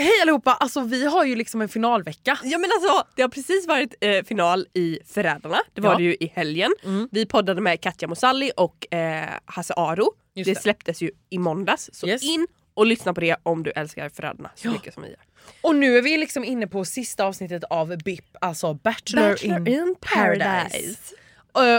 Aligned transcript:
Hej 0.00 0.12
allihopa! 0.22 0.50
Alltså 0.52 0.80
vi 0.80 1.04
har 1.06 1.24
ju 1.24 1.36
liksom 1.36 1.60
en 1.60 1.68
finalvecka. 1.68 2.38
Ja 2.44 2.58
men 2.58 2.70
alltså 2.72 3.04
det 3.16 3.22
har 3.22 3.28
precis 3.28 3.66
varit 3.66 3.94
eh, 4.00 4.22
final 4.24 4.66
i 4.74 4.98
Förrädarna. 5.06 5.58
Det 5.74 5.80
var 5.80 5.90
Ja. 5.92 5.96
det 5.96 6.02
ju 6.04 6.14
i 6.20 6.32
helgen. 6.34 6.74
Mm. 6.84 7.08
Vi 7.12 7.26
poddade 7.26 7.60
med 7.60 7.80
Katja 7.80 8.08
Mosalli 8.08 8.50
och 8.56 8.94
eh, 8.94 9.28
Hasse 9.44 9.74
Aro. 9.76 10.12
Det 10.34 10.42
det. 10.42 10.60
släpptes 10.62 11.00
ju 11.02 11.10
i 11.30 11.38
måndags. 11.38 11.90
Så 11.92 12.08
Yes. 12.08 12.22
in 12.22 12.46
och 12.74 12.86
lyssna 12.86 13.14
på 13.14 13.20
det 13.20 13.36
om 13.42 13.62
du 13.62 13.70
älskar 13.70 14.08
Förrädarna 14.08 14.50
så 14.54 14.68
Ja. 14.68 14.72
mycket 14.72 14.94
som 14.94 15.02
vi 15.02 15.08
gör. 15.08 15.18
Och 15.60 15.76
nu 15.76 15.98
är 15.98 16.02
vi 16.02 16.18
liksom 16.18 16.44
inne 16.44 16.66
på 16.66 16.84
sista 16.84 17.24
avsnittet 17.24 17.64
av 17.64 17.96
BIP, 18.04 18.24
alltså 18.40 18.74
Bachelor, 18.74 19.44
in, 19.68 19.94
Paradise. 20.00 20.76
Eh, 21.14 21.18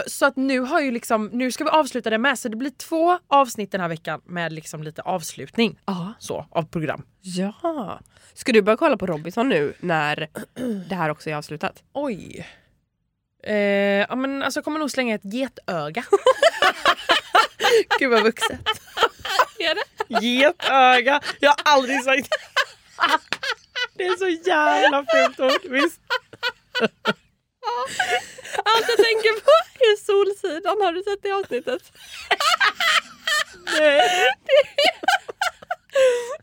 Så 0.07 0.25
att 0.25 0.35
nu 0.35 0.59
har 0.59 0.81
ju 0.81 0.91
liksom, 0.91 1.29
nu 1.33 1.51
ska 1.51 1.63
vi 1.63 1.69
avsluta 1.69 2.09
det 2.09 2.17
med 2.17 2.39
så 2.39 2.49
det 2.49 2.55
blir 2.57 2.69
två 2.71 3.19
avsnitt 3.27 3.71
den 3.71 3.81
här 3.81 3.87
veckan 3.87 4.21
med 4.25 4.53
liksom 4.53 4.83
lite 4.83 5.01
avslutning 5.01 5.79
så, 6.19 6.45
av 6.51 6.63
program. 6.63 7.05
ja. 7.21 7.99
Ska 8.33 8.51
du 8.51 8.61
börja 8.61 8.77
kolla 8.77 8.97
på 8.97 9.05
Robinson 9.05 9.49
nu 9.49 9.73
när 9.79 10.27
det 10.89 10.95
här 10.95 11.09
också 11.09 11.29
är 11.29 11.35
avslutat? 11.35 11.83
Oj. 11.93 12.47
Eh, 13.43 13.55
ja 14.09 14.15
men 14.15 14.43
alltså 14.43 14.57
jag 14.57 14.65
kommer 14.65 14.79
nog 14.79 14.91
slänga 14.91 15.15
ett 15.15 15.33
getöga. 15.33 16.03
Gud 17.99 18.11
vad 18.11 18.23
vuxet. 18.23 18.59
Är 19.59 19.75
det? 19.75 20.25
Getöga! 20.25 21.21
Jag 21.39 21.49
har 21.49 21.57
aldrig 21.73 22.03
sagt 22.03 22.27
Det 23.93 24.05
är 24.05 24.15
så 24.17 24.49
jävla 24.49 25.05
fult 25.13 25.39
ord, 25.39 25.71
visst? 25.71 25.99
Allt 28.65 28.85
jag 28.87 28.97
tänker 28.97 29.41
på 29.41 29.51
är 29.81 29.97
Solsidan, 30.05 30.81
har 30.81 30.91
du 30.91 31.03
sett 31.03 31.23
det 31.23 31.31
avsnittet? 31.31 31.81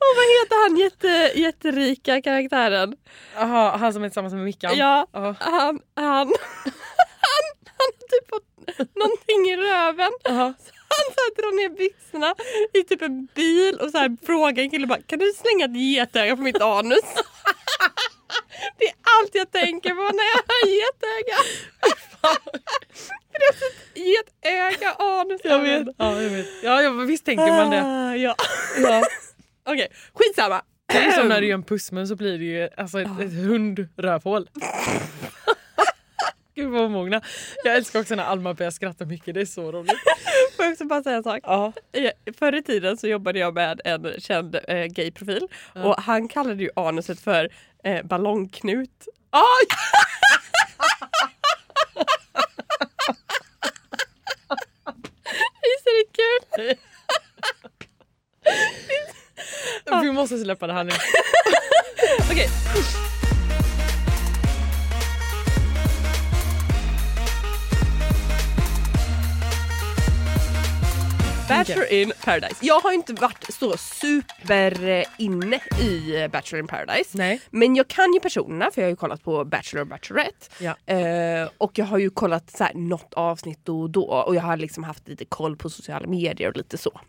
Och 0.07 0.13
vad 0.17 0.27
heter 0.37 0.63
han 0.69 0.77
jätte, 0.77 1.41
jätterika 1.41 2.23
karaktären? 2.23 2.97
Jaha, 3.35 3.77
han 3.77 3.93
som 3.93 4.05
är 4.05 4.09
tillsammans 4.09 4.35
med 4.35 4.45
Mickan? 4.45 4.77
Ja, 4.77 5.07
Ja. 5.13 5.35
han, 5.41 5.55
han, 5.55 5.81
han, 5.97 6.35
han 7.65 7.79
har 7.79 7.91
typ 8.09 8.29
fått 8.31 8.95
någonting 8.97 9.49
i 9.53 9.57
röven. 9.57 10.13
Jaha. 10.25 10.55
Han 10.89 11.07
så 11.15 11.21
här 11.25 11.35
drar 11.37 11.53
ner 11.57 11.69
byxorna 11.69 12.35
i 12.75 12.83
typ 12.85 13.03
en 13.03 13.27
bil 13.35 13.75
och 13.81 13.91
så 13.91 13.99
här 13.99 14.27
frågar 14.27 14.63
en 14.63 14.71
kille 14.71 14.87
bara 14.87 15.03
kan 15.03 15.19
du 15.19 15.33
slänga 15.33 15.65
ett 15.65 15.77
getöga 15.77 16.37
på 16.37 16.43
mitt 16.43 16.63
anus? 16.63 17.05
Det 18.79 18.85
är 18.85 18.95
allt 19.03 19.31
jag 19.35 19.51
tänker 19.53 19.91
på 19.91 20.03
när 20.03 20.25
jag 20.35 20.43
hör 20.49 20.69
getöga. 20.69 21.37
För 23.33 23.39
det 23.39 23.45
är 23.45 23.53
så 23.59 23.65
ett 23.67 23.97
getöga 23.97 24.93
anus. 24.93 25.41
Jag 25.45 25.61
vet. 25.61 25.87
Ja, 25.99 26.23
jag 26.23 26.31
vet. 26.31 26.47
Ja, 26.63 26.83
ja, 26.83 26.91
visst 26.91 27.25
tänker 27.25 27.47
man 27.47 27.71
det. 27.71 27.83
Ah, 27.83 28.17
ja. 28.17 28.35
Ja. 28.83 29.03
Okej, 29.73 29.89
skitsamma. 30.15 30.63
Det 30.93 30.99
är 30.99 31.11
som 31.11 31.29
när 31.29 31.41
du 31.41 31.47
gör 31.47 31.55
en 31.55 31.63
pussmun 31.63 32.09
så 32.09 32.17
blir 32.17 32.39
det 32.39 32.45
ju 32.45 32.69
alltså 32.77 33.01
ett, 33.01 33.21
ett 33.21 33.33
hundrövhål. 33.33 34.49
Gud 36.55 36.71
vad 36.71 36.83
omogna. 36.83 37.21
Jag 37.65 37.77
älskar 37.77 38.01
också 38.01 38.15
när 38.15 38.25
Alma 38.25 38.55
börjar 38.55 38.71
skratta 38.71 39.05
mycket, 39.05 39.35
det 39.35 39.41
är 39.41 39.47
så 39.47 39.73
roligt. 39.73 39.97
Får 40.57 40.65
jag 40.65 40.73
också 40.73 40.85
bara 40.85 41.03
säga 41.03 41.17
en 41.17 41.23
sak? 41.23 41.41
Ja. 41.43 41.73
Förr 42.39 42.55
i 42.55 42.63
tiden 42.63 42.97
så 42.97 43.07
jobbade 43.09 43.39
jag 43.39 43.55
med 43.55 43.81
en 43.85 44.15
känd 44.19 44.59
eh, 44.69 44.85
gayprofil 44.85 45.49
och 45.75 45.95
han 46.03 46.29
kallade 46.29 46.63
ju 46.63 46.71
anuset 46.77 47.21
för 47.21 47.49
eh, 47.85 48.03
ballongknut. 48.03 49.09
Aj! 49.31 49.67
Visst 55.63 55.87
är 55.87 55.95
det 55.99 56.07
kul? 56.13 56.77
Vi 60.03 60.13
måste 60.13 60.39
släppa 60.39 60.67
det 60.67 60.73
här 60.73 60.85
nu. 60.85 60.91
Okej. 62.31 62.51
Bachelor 71.49 71.93
in 71.93 72.13
paradise. 72.25 72.57
Jag 72.61 72.81
har 72.81 72.93
inte 72.93 73.13
varit 73.13 73.55
så 73.55 73.77
super 73.77 74.89
eh, 74.89 75.05
inne 75.19 75.61
i 75.81 76.23
eh, 76.23 76.29
Bachelor 76.29 76.61
in 76.61 76.67
paradise. 76.67 77.19
Nej. 77.19 77.41
Men 77.51 77.77
jag 77.77 77.89
kan 77.89 78.13
ju 78.13 78.21
personerna 78.21 78.71
för 78.71 78.83
jag 78.83 78.87
har 78.87 78.91
ju 78.91 78.97
kollat 78.97 79.23
på 79.23 79.45
Bachelor 79.45 79.81
och 79.81 79.87
Bachelorette. 79.87 80.47
Ja. 80.61 80.95
Eh, 80.95 81.49
och 81.59 81.79
jag 81.79 81.85
har 81.85 81.99
ju 81.99 82.11
kollat 82.11 82.51
så 82.51 82.65
här, 82.65 82.75
något 82.75 83.15
avsnitt 83.15 83.61
då 83.63 83.81
och 83.81 83.91
då 83.91 84.03
och 84.03 84.35
jag 84.35 84.43
har 84.43 84.57
liksom 84.57 84.85
haft 84.85 85.09
lite 85.09 85.25
koll 85.25 85.57
på 85.57 85.71
sociala 85.71 86.07
medier 86.07 86.49
och 86.49 86.57
lite 86.57 86.79
så. 86.79 87.01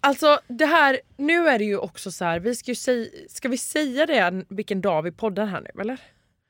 Alltså 0.00 0.38
det 0.48 0.66
här, 0.66 1.00
nu 1.16 1.48
är 1.48 1.58
det 1.58 1.64
ju 1.64 1.78
också 1.78 2.10
så 2.10 2.24
här, 2.24 2.40
vi 2.40 2.54
ska, 2.54 2.74
säga, 2.74 3.06
ska 3.28 3.48
vi 3.48 3.58
säga 3.58 4.06
det 4.06 4.44
vilken 4.48 4.80
dag 4.80 5.02
vi 5.02 5.12
poddar 5.12 5.46
här 5.46 5.60
nu 5.60 5.80
eller? 5.80 6.00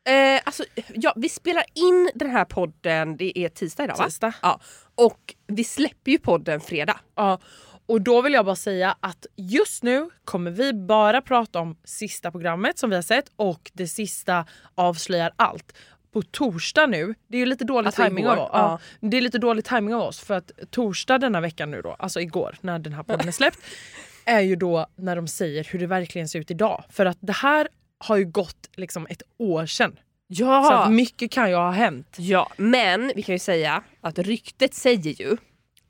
Eh, 0.07 0.41
alltså, 0.45 0.65
ja, 0.95 1.13
vi 1.17 1.29
spelar 1.29 1.65
in 1.75 2.11
den 2.15 2.31
här 2.31 2.45
podden, 2.45 3.17
det 3.17 3.39
är 3.39 3.49
tisdag 3.49 3.85
idag 3.85 3.97
va? 3.97 4.05
Tisdag. 4.05 4.35
Ja. 4.43 4.61
Och 4.95 5.35
vi 5.47 5.65
släpper 5.65 6.11
ju 6.11 6.19
podden 6.19 6.61
fredag. 6.61 7.01
Ja, 7.15 7.39
och 7.87 8.01
då 8.03 8.23
vill 8.23 8.33
jag 8.33 8.45
bara 8.45 8.57
säga 8.57 8.97
att 9.01 9.27
just 9.37 9.83
nu 9.83 10.11
kommer 10.25 10.51
vi 10.51 10.73
bara 10.73 11.21
prata 11.21 11.61
om 11.61 11.77
sista 11.85 12.31
programmet 12.31 12.79
som 12.79 12.91
vi 12.91 12.97
har 12.97 13.03
sett 13.03 13.33
och 13.37 13.71
det 13.75 13.89
sista 13.89 14.47
avslöjar 14.75 15.33
allt. 15.37 15.77
På 16.13 16.23
torsdag 16.23 16.87
nu, 16.87 17.15
det 17.29 17.37
är 17.37 17.39
ju 17.39 17.47
lite 17.47 17.65
dålig 17.65 17.87
Alltså 17.87 18.03
timing 18.03 18.27
av 18.27 18.39
oss. 18.39 18.51
Ja, 18.53 18.79
det 19.01 19.17
är 19.17 19.21
lite 19.21 19.39
dålig 19.39 19.65
timing 19.65 19.95
av 19.95 20.03
oss 20.03 20.21
för 20.21 20.35
att 20.35 20.51
torsdag 20.71 21.19
denna 21.19 21.41
veckan 21.41 21.71
nu 21.71 21.83
då, 21.83 21.97
alltså 21.99 22.21
igår 22.21 22.57
när 22.61 22.79
den 22.79 22.93
här 22.93 23.03
podden 23.03 23.29
är 23.29 23.33
släppt, 23.33 23.59
är 24.25 24.41
ju 24.41 24.57
då 24.57 24.87
när 24.97 25.17
de 25.17 25.29
säger 25.29 25.65
hur 25.65 25.79
det 25.79 25.87
verkligen 25.87 26.29
ser 26.29 26.39
ut 26.39 26.51
idag. 26.51 26.85
För 26.91 27.07
att 27.07 27.19
det 27.21 27.33
här 27.33 27.69
har 27.99 28.17
ju 28.17 28.25
gått 28.25 28.71
liksom 28.75 29.07
ett 29.11 29.23
år 29.39 29.67
sedan. 29.67 29.99
Så 30.37 30.73
att 30.73 30.93
mycket 30.93 31.31
kan 31.31 31.49
ju 31.51 31.57
ha 31.57 31.71
hänt. 31.71 32.17
Ja, 32.19 32.53
men 32.57 33.13
vi 33.17 33.23
kan 33.23 33.35
ju 33.35 33.39
säga 33.39 33.83
att 34.01 34.19
ryktet 34.19 34.75
säger 34.75 35.23
ju 35.23 35.37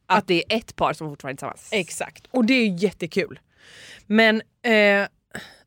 att, 0.07 0.27
det 0.27 0.35
är 0.35 0.57
ett 0.57 0.77
par 0.77 0.93
som 0.93 1.09
fortfarande 1.09 1.33
är 1.33 1.37
tillsammans. 1.37 1.69
Exakt, 1.73 2.27
och 2.31 2.45
det 2.45 2.55
är 2.55 2.67
ju 2.67 2.77
jättekul. 2.77 3.41
Men, 4.07 4.43
eh, 4.63 5.07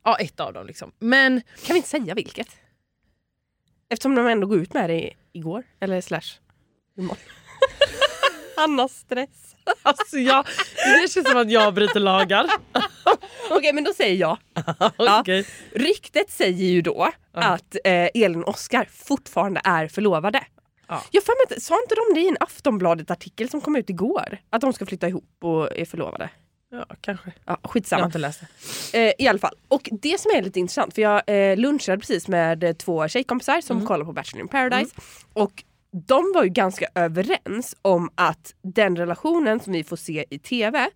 ja 0.04 0.18
ett 0.20 0.40
av 0.40 0.54
dem 0.54 0.68
liksom. 0.68 0.92
Men 1.00 1.42
Kan 1.42 1.74
vi 1.74 1.78
inte 1.78 1.90
säga 1.90 2.14
vilket? 2.16 2.48
Eftersom 3.90 4.16
de 4.16 4.28
ändå 4.28 4.48
går 4.48 4.58
ut 4.58 4.74
med 4.74 4.90
det 4.90 5.14
igår, 5.34 5.64
eller 5.80 6.02
slash 6.02 6.40
imorgon. 6.98 7.18
Annas 8.58 8.94
stress. 9.00 9.49
Alltså 9.84 10.18
jag, 10.18 10.46
det 11.02 11.12
känns 11.12 11.30
som 11.30 11.38
att 11.38 11.52
jag 11.52 11.74
bryter 11.74 12.00
lagar. 12.00 12.46
Okej 13.50 13.74
men 13.74 13.84
då 13.84 13.94
säger 13.94 14.16
jag. 14.16 14.38
Ja. 14.98 15.20
Okej. 15.20 15.46
Ryktet 15.76 16.30
säger 16.32 16.66
ju 16.66 16.82
då 16.82 17.10
att 17.34 17.76
eh, 17.84 18.08
Elin 18.14 18.44
och 18.44 18.50
Oscar 18.50 18.88
fortfarande 18.94 19.62
är 19.64 19.88
förlovade. 19.88 20.44
Ja. 20.88 21.04
Jag 21.12 21.24
för 21.24 21.50
mig, 21.50 21.62
sa 21.62 21.76
inte 21.82 21.96
de 21.96 22.14
det 22.14 22.22
i 22.22 22.28
en 22.28 22.38
Aftonbladet-artikel 22.40 23.50
som 23.50 23.62
kom 23.62 23.76
ut 23.76 23.90
igår? 23.90 24.38
Att 24.50 24.62
de 24.62 24.74
ska 24.74 24.86
flytta 24.86 25.08
ihop 25.08 25.30
och 25.42 25.78
är 25.78 25.86
förlovade. 25.86 26.30
Ja, 26.72 26.86
kanske. 27.02 27.28
Ja, 27.28 27.34
Jag 27.46 27.58
har 27.62 27.70
skitsamma. 27.70 28.06
inte 28.06 28.18
läst 28.18 28.42
det. 28.92 29.08
Eh, 29.08 29.14
I 29.20 29.28
alla 29.28 29.40
fall. 29.40 29.56
Och 29.68 29.90
det 29.92 30.20
som 30.20 30.32
är 30.36 30.42
lite 30.42 30.60
intressant, 30.60 30.96
för 30.96 31.02
jag 31.02 31.24
eh, 31.28 31.58
lunchade 31.58 31.98
precis 31.98 32.28
med 32.28 32.64
eh, 32.64 32.74
två 32.74 33.08
tjejkompisar 33.08 33.62
som 33.62 33.86
kollar 33.86 34.06
på 34.06 34.14
Bachelor 34.14 34.42
in 34.42 34.48
paradise. 34.48 34.96
Och 35.34 35.64
de 35.92 36.32
var 36.36 36.44
ju 36.44 36.50
ganska 36.50 36.88
överens 36.96 37.76
om 37.82 38.10
att 38.16 38.56
den 38.62 38.96
relationen 38.96 39.60
som 39.60 39.74
vi 39.74 39.84
får 39.84 39.96
se 39.96 40.26
i 40.30 40.40
TV 40.40 40.90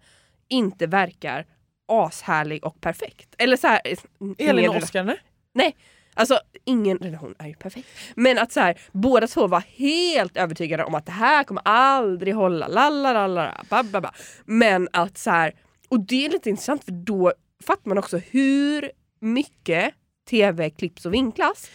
inte 0.48 0.88
verkar 0.88 1.46
ashärlig 1.88 2.66
och 2.66 2.82
perfekt. 2.82 3.36
Eller 3.38 3.58
så 3.58 3.68
här, 3.68 3.82
eh, 3.86 3.98
Elin 4.38 4.70
och 4.70 4.76
Oskar 4.76 5.00
eller? 5.00 5.22
Nej, 5.54 5.76
alltså 6.14 6.40
ingen 6.66 6.98
relation 6.98 7.36
är 7.40 7.48
ju 7.48 7.56
perfekt. 7.56 7.88
Men 8.16 8.38
att 8.38 8.52
så 8.52 8.60
här, 8.60 8.82
båda 8.92 9.28
två 9.28 9.48
var 9.48 9.60
helt 9.60 10.38
övertygade 10.38 10.84
om 10.84 10.96
att 10.96 11.06
det 11.06 11.12
här 11.12 11.44
kommer 11.44 11.62
aldrig 11.66 12.36
hålla, 12.36 12.68
lalalala, 12.68 13.66
bababa. 13.70 14.14
Men 14.46 14.88
att 14.94 15.18
så 15.18 15.32
här, 15.32 15.54
och 15.90 16.00
det 16.00 16.26
är 16.26 16.30
lite 16.30 16.50
intressant 16.50 16.84
för 16.84 16.92
då 16.92 17.34
fattar 17.64 17.90
man 17.90 17.98
också 17.98 18.18
hur 18.18 18.92
mycket 19.20 19.94
tv 20.30 20.70
klipps 20.70 21.06
och 21.06 21.14
vinklas. 21.14 21.70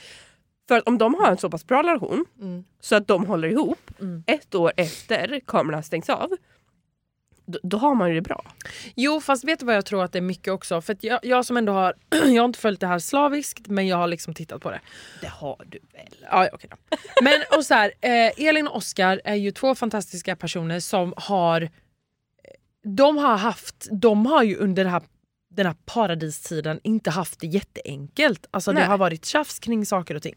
För 0.69 0.79
att 0.79 0.89
om 0.89 0.99
de 0.99 1.15
har 1.15 1.31
en 1.31 1.39
så 1.39 1.51
pass 1.51 1.67
bra 1.67 1.79
relation 1.83 2.25
Mm. 2.41 2.65
så 2.81 2.97
att 2.97 3.07
de 3.09 3.27
håller 3.27 3.49
ihop 3.49 3.91
Mm. 4.01 4.25
ett 4.27 4.55
år 4.55 4.73
efter 4.77 5.41
kamerorna 5.47 5.83
stängs 5.83 6.09
av, 6.11 6.31
då, 7.47 7.59
då 7.63 7.77
har 7.77 7.95
man 7.95 8.09
ju 8.09 8.15
det 8.15 8.23
bra. 8.23 8.45
Jo 8.97 9.21
fast 9.21 9.45
vet 9.45 9.59
du 9.61 9.67
vad 9.67 9.75
jag 9.77 9.87
tror 9.87 10.05
att 10.05 10.13
det 10.13 10.19
är 10.19 10.23
mycket 10.23 10.53
också? 10.53 10.81
För 10.81 10.97
jag, 11.01 11.21
jag 11.23 11.45
som 11.47 11.57
ändå 11.57 11.73
har, 11.73 11.95
jag 12.11 12.43
har 12.43 12.45
inte 12.45 12.59
följt 12.59 12.81
det 12.81 12.87
här 12.87 12.99
slaviskt 12.99 13.67
men 13.69 13.87
jag 13.87 13.97
har 13.97 14.07
liksom 14.07 14.35
tittat 14.35 14.63
på 14.63 14.71
det. 14.71 14.81
Det 15.21 15.29
har 15.29 15.63
du 15.67 15.79
väl? 15.93 16.15
Ja, 16.31 16.45
ja, 16.45 16.51
okej 16.53 16.71
då. 16.71 16.97
Men 17.23 17.35
och 17.59 17.65
så 17.65 17.75
här, 17.75 17.93
eh, 18.01 18.47
Elin 18.49 18.69
och 18.69 18.77
Oskar 18.77 19.21
är 19.25 19.35
ju 19.35 19.51
två 19.51 19.75
fantastiska 19.75 20.37
personer 20.37 20.81
som 20.81 21.15
har 21.17 21.69
de 22.85 23.17
har 23.19 23.37
haft, 23.37 23.89
de 23.93 24.27
har 24.27 24.43
ju 24.43 24.57
under 24.57 24.85
det 24.85 24.91
här, 24.91 25.03
den 25.51 25.67
här 25.67 25.77
paradistiden 25.85 26.81
inte 26.85 27.11
haft 27.11 27.41
det 27.41 27.47
jätteenkelt. 27.47 28.47
Alltså 28.51 28.73
det 28.73 28.85
har 28.85 28.99
varit 28.99 29.25
tjafs 29.25 29.59
kring 29.59 29.87
saker 29.87 30.15
och 30.15 30.23
ting. 30.23 30.35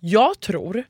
Jag 0.00 0.40
tror 0.40 0.84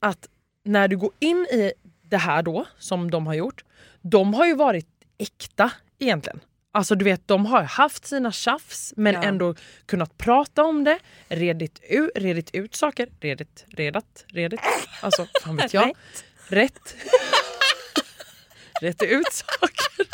att 0.00 0.28
när 0.64 0.88
du 0.88 0.96
går 0.96 1.10
in 1.18 1.46
i 1.52 1.72
det 2.02 2.16
här 2.16 2.42
då, 2.42 2.64
som 2.78 3.10
de 3.10 3.26
har 3.26 3.34
gjort, 3.34 3.64
de 4.02 4.34
har 4.34 4.46
ju 4.46 4.54
varit 4.54 4.86
äkta 5.18 5.70
egentligen. 5.98 6.40
Alltså 6.74 6.94
du 6.94 7.04
vet, 7.04 7.28
de 7.28 7.46
har 7.46 7.62
haft 7.62 8.06
sina 8.06 8.32
tjafs 8.32 8.92
men 8.96 9.14
Ja. 9.14 9.22
ändå 9.22 9.54
kunnat 9.86 10.18
prata 10.18 10.64
om 10.64 10.84
det, 10.84 10.98
redit, 11.28 11.80
u, 11.90 12.10
redit 12.14 12.50
ut 12.54 12.74
saker, 12.74 13.08
redit, 13.20 13.64
redat, 13.68 14.24
redit. 14.28 14.60
Alltså 15.02 15.26
fan 15.42 15.56
vet 15.56 15.74
jag. 15.74 15.84
Rätt. 16.48 16.80
Rätt. 16.94 16.96
Rätt 18.80 19.02
ut 19.02 19.32
saker. 19.32 20.06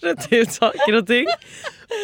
Rätt 0.00 0.32
ut 0.32 0.52
saker 0.52 0.94
och 0.96 1.06
ting. 1.06 1.26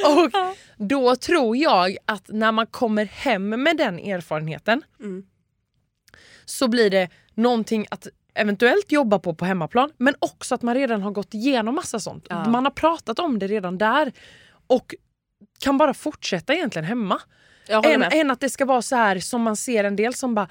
Och 0.07 0.31
då 0.77 1.17
tror 1.17 1.57
jag 1.57 1.97
att 2.05 2.29
när 2.29 2.53
man 2.53 2.67
kommer 2.67 3.05
hem 3.05 3.49
med 3.63 3.77
den 3.77 3.99
erfarenheten 3.99 4.83
Mm. 5.01 5.25
så 6.45 6.69
blir 6.69 6.91
det 6.91 7.09
någonting 7.35 7.87
att 7.91 8.07
eventuellt 8.35 8.93
jobba 8.93 9.19
på 9.19 9.35
på 9.35 9.45
hemmaplan 9.45 9.93
men 9.97 10.15
också 10.19 10.55
att 10.55 10.63
man 10.63 10.75
redan 10.75 11.03
har 11.03 11.11
gått 11.11 11.35
igenom 11.35 11.75
massa 11.75 12.01
sånt. 12.01 12.27
Ja. 12.29 12.49
Man 12.49 12.65
har 12.65 12.71
pratat 12.73 13.19
om 13.19 13.39
det 13.39 13.47
redan 13.47 13.79
där 13.79 14.13
och 14.67 14.95
kan 15.59 15.79
bara 15.79 15.95
fortsätta 15.95 16.55
egentligen 16.55 16.85
hemma. 16.87 17.21
Än, 17.69 18.03
än 18.13 18.31
att 18.31 18.41
det 18.41 18.51
ska 18.51 18.65
vara 18.65 18.83
så 18.83 18.97
här 18.97 19.19
som 19.19 19.43
man 19.43 19.57
ser 19.57 19.85
en 19.85 19.97
del 19.97 20.15
som 20.15 20.35
bara 20.35 20.49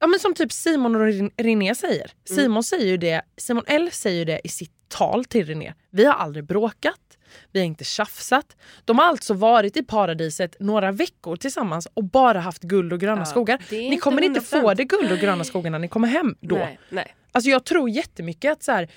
Ja 0.00 0.06
men 0.06 0.18
som 0.20 0.34
typ 0.34 0.52
Simon 0.52 0.94
och 0.96 1.00
Ren- 1.06 1.30
René 1.36 1.74
säger. 1.74 2.10
Mm. 2.30 2.42
Simon 2.42 2.64
säger 2.64 2.86
ju 2.86 2.96
det, 2.96 3.22
Simon 3.36 3.64
L 3.66 3.88
säger 3.92 4.18
ju 4.18 4.24
det 4.24 4.40
i 4.44 4.48
sitt 4.48 4.81
tal 4.92 5.24
till 5.24 5.46
René. 5.46 5.74
Vi 5.90 6.04
har 6.04 6.14
aldrig 6.14 6.44
bråkat, 6.44 7.18
vi 7.52 7.60
har 7.60 7.66
inte 7.66 7.84
tjafsat. 7.84 8.56
De 8.84 8.98
har 8.98 9.06
alltså 9.06 9.34
varit 9.34 9.76
i 9.76 9.82
paradiset 9.82 10.56
några 10.60 10.92
veckor 10.92 11.36
tillsammans 11.36 11.88
och 11.94 12.04
bara 12.04 12.40
haft 12.40 12.62
guld 12.62 12.92
och 12.92 13.00
gröna 13.00 13.20
Ja, 13.20 13.24
skogar. 13.24 13.62
Ni 13.70 13.96
kommer 13.98 14.22
inte 14.22 14.40
få 14.40 14.56
100%. 14.56 14.74
det 14.74 14.84
guld 14.84 15.12
och 15.12 15.18
gröna 15.18 15.44
skogar 15.44 15.70
när 15.70 15.78
ni 15.78 15.88
kommer 15.88 16.08
hem 16.08 16.34
då. 16.40 16.56
Nej, 16.56 16.78
nej. 16.90 17.14
Alltså 17.32 17.50
jag 17.50 17.64
tror 17.64 17.90
jättemycket 17.90 18.52
att 18.52 18.62
så 18.62 18.72
här, 18.72 18.88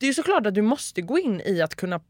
det 0.00 0.06
är 0.06 0.12
såklart 0.12 0.46
att 0.46 0.54
du 0.54 0.62
måste 0.62 1.02
gå 1.02 1.18
in 1.18 1.40
i 1.40 1.62
att 1.62 1.74
kunna 1.76 2.00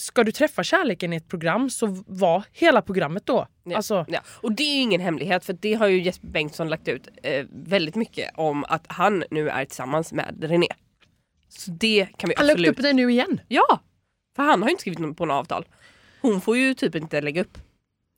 Ska 0.00 0.24
du 0.24 0.32
träffa 0.32 0.64
kärleken 0.64 1.12
i 1.12 1.16
ett 1.16 1.28
program 1.28 1.70
så 1.70 1.86
var 2.06 2.44
hela 2.52 2.82
programmet 2.82 3.26
då. 3.26 3.46
Ja, 3.64 3.76
Alltså, 3.76 4.04
ja. 4.08 4.20
Och 4.28 4.52
det 4.52 4.62
är 4.62 4.82
ingen 4.82 5.00
hemlighet 5.00 5.44
för 5.44 5.52
det 5.52 5.74
har 5.74 5.86
ju 5.86 6.02
Jesper 6.02 6.26
Bengtsson 6.28 6.68
lagt 6.68 6.88
ut 6.88 7.08
eh, 7.22 7.44
väldigt 7.50 7.94
mycket 7.94 8.30
om 8.34 8.64
att 8.64 8.84
han 8.88 9.24
nu 9.30 9.48
är 9.50 9.64
tillsammans 9.64 10.12
med 10.12 10.44
René. 10.44 10.66
Så 11.58 11.70
det 11.70 12.08
kan 12.16 12.28
vi 12.28 12.34
han 12.36 12.50
absolut... 12.50 12.70
upp 12.70 12.82
det 12.82 12.92
nu 12.92 13.10
igen. 13.10 13.40
Ja! 13.48 13.80
För 14.36 14.42
han 14.42 14.62
har 14.62 14.68
ju 14.68 14.70
inte 14.70 14.80
skrivit 14.80 15.16
på 15.16 15.24
något 15.26 15.34
avtal. 15.34 15.66
Hon 16.20 16.40
får 16.40 16.56
ju 16.56 16.74
typ 16.74 16.94
inte 16.94 17.20
lägga 17.20 17.40
upp. 17.40 17.58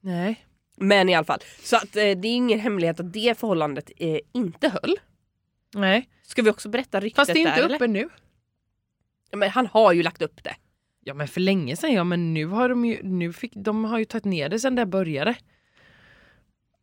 Nej. 0.01 0.47
Men 0.77 1.09
i 1.09 1.15
alla 1.15 1.25
fall. 1.25 1.41
Så 1.63 1.77
att, 1.77 1.97
eh, 1.97 2.03
det 2.03 2.29
är 2.29 2.37
ingen 2.37 2.61
hemlighet 2.61 3.01
att 3.01 3.13
det 3.13 3.39
förhållandet 3.39 3.91
eh, 3.97 4.19
inte 4.33 4.69
höll. 4.69 4.97
Nej. 5.75 6.09
Ska 6.23 6.43
vi 6.43 6.51
också 6.51 6.69
berätta 6.69 7.01
ryktet 7.01 7.17
Fast 7.17 7.33
det 7.33 7.39
är 7.39 7.49
inte 7.49 7.69
där, 7.69 7.75
uppe 7.75 7.87
nu. 7.87 8.09
Ja, 9.31 9.37
Men 9.37 9.51
han 9.51 9.67
har 9.67 9.93
ju 9.93 10.03
lagt 10.03 10.23
upp 10.23 10.45
det. 10.45 10.57
Ja 11.01 11.15
men 11.15 11.29
för 11.29 11.41
länge 11.41 11.77
sedan 11.77 11.93
ja 11.93 12.05
men 12.05 12.35
nu 12.35 12.47
har 12.47 12.69
de 12.69 12.85
ju, 12.85 13.03
nu 13.03 13.33
fick, 13.33 13.53
de 13.55 13.85
har 13.85 13.99
ju 13.99 14.05
tagit 14.05 14.25
ner 14.25 14.49
det 14.49 14.61
sen 14.61 14.75
det 14.75 14.87
började. 14.87 15.35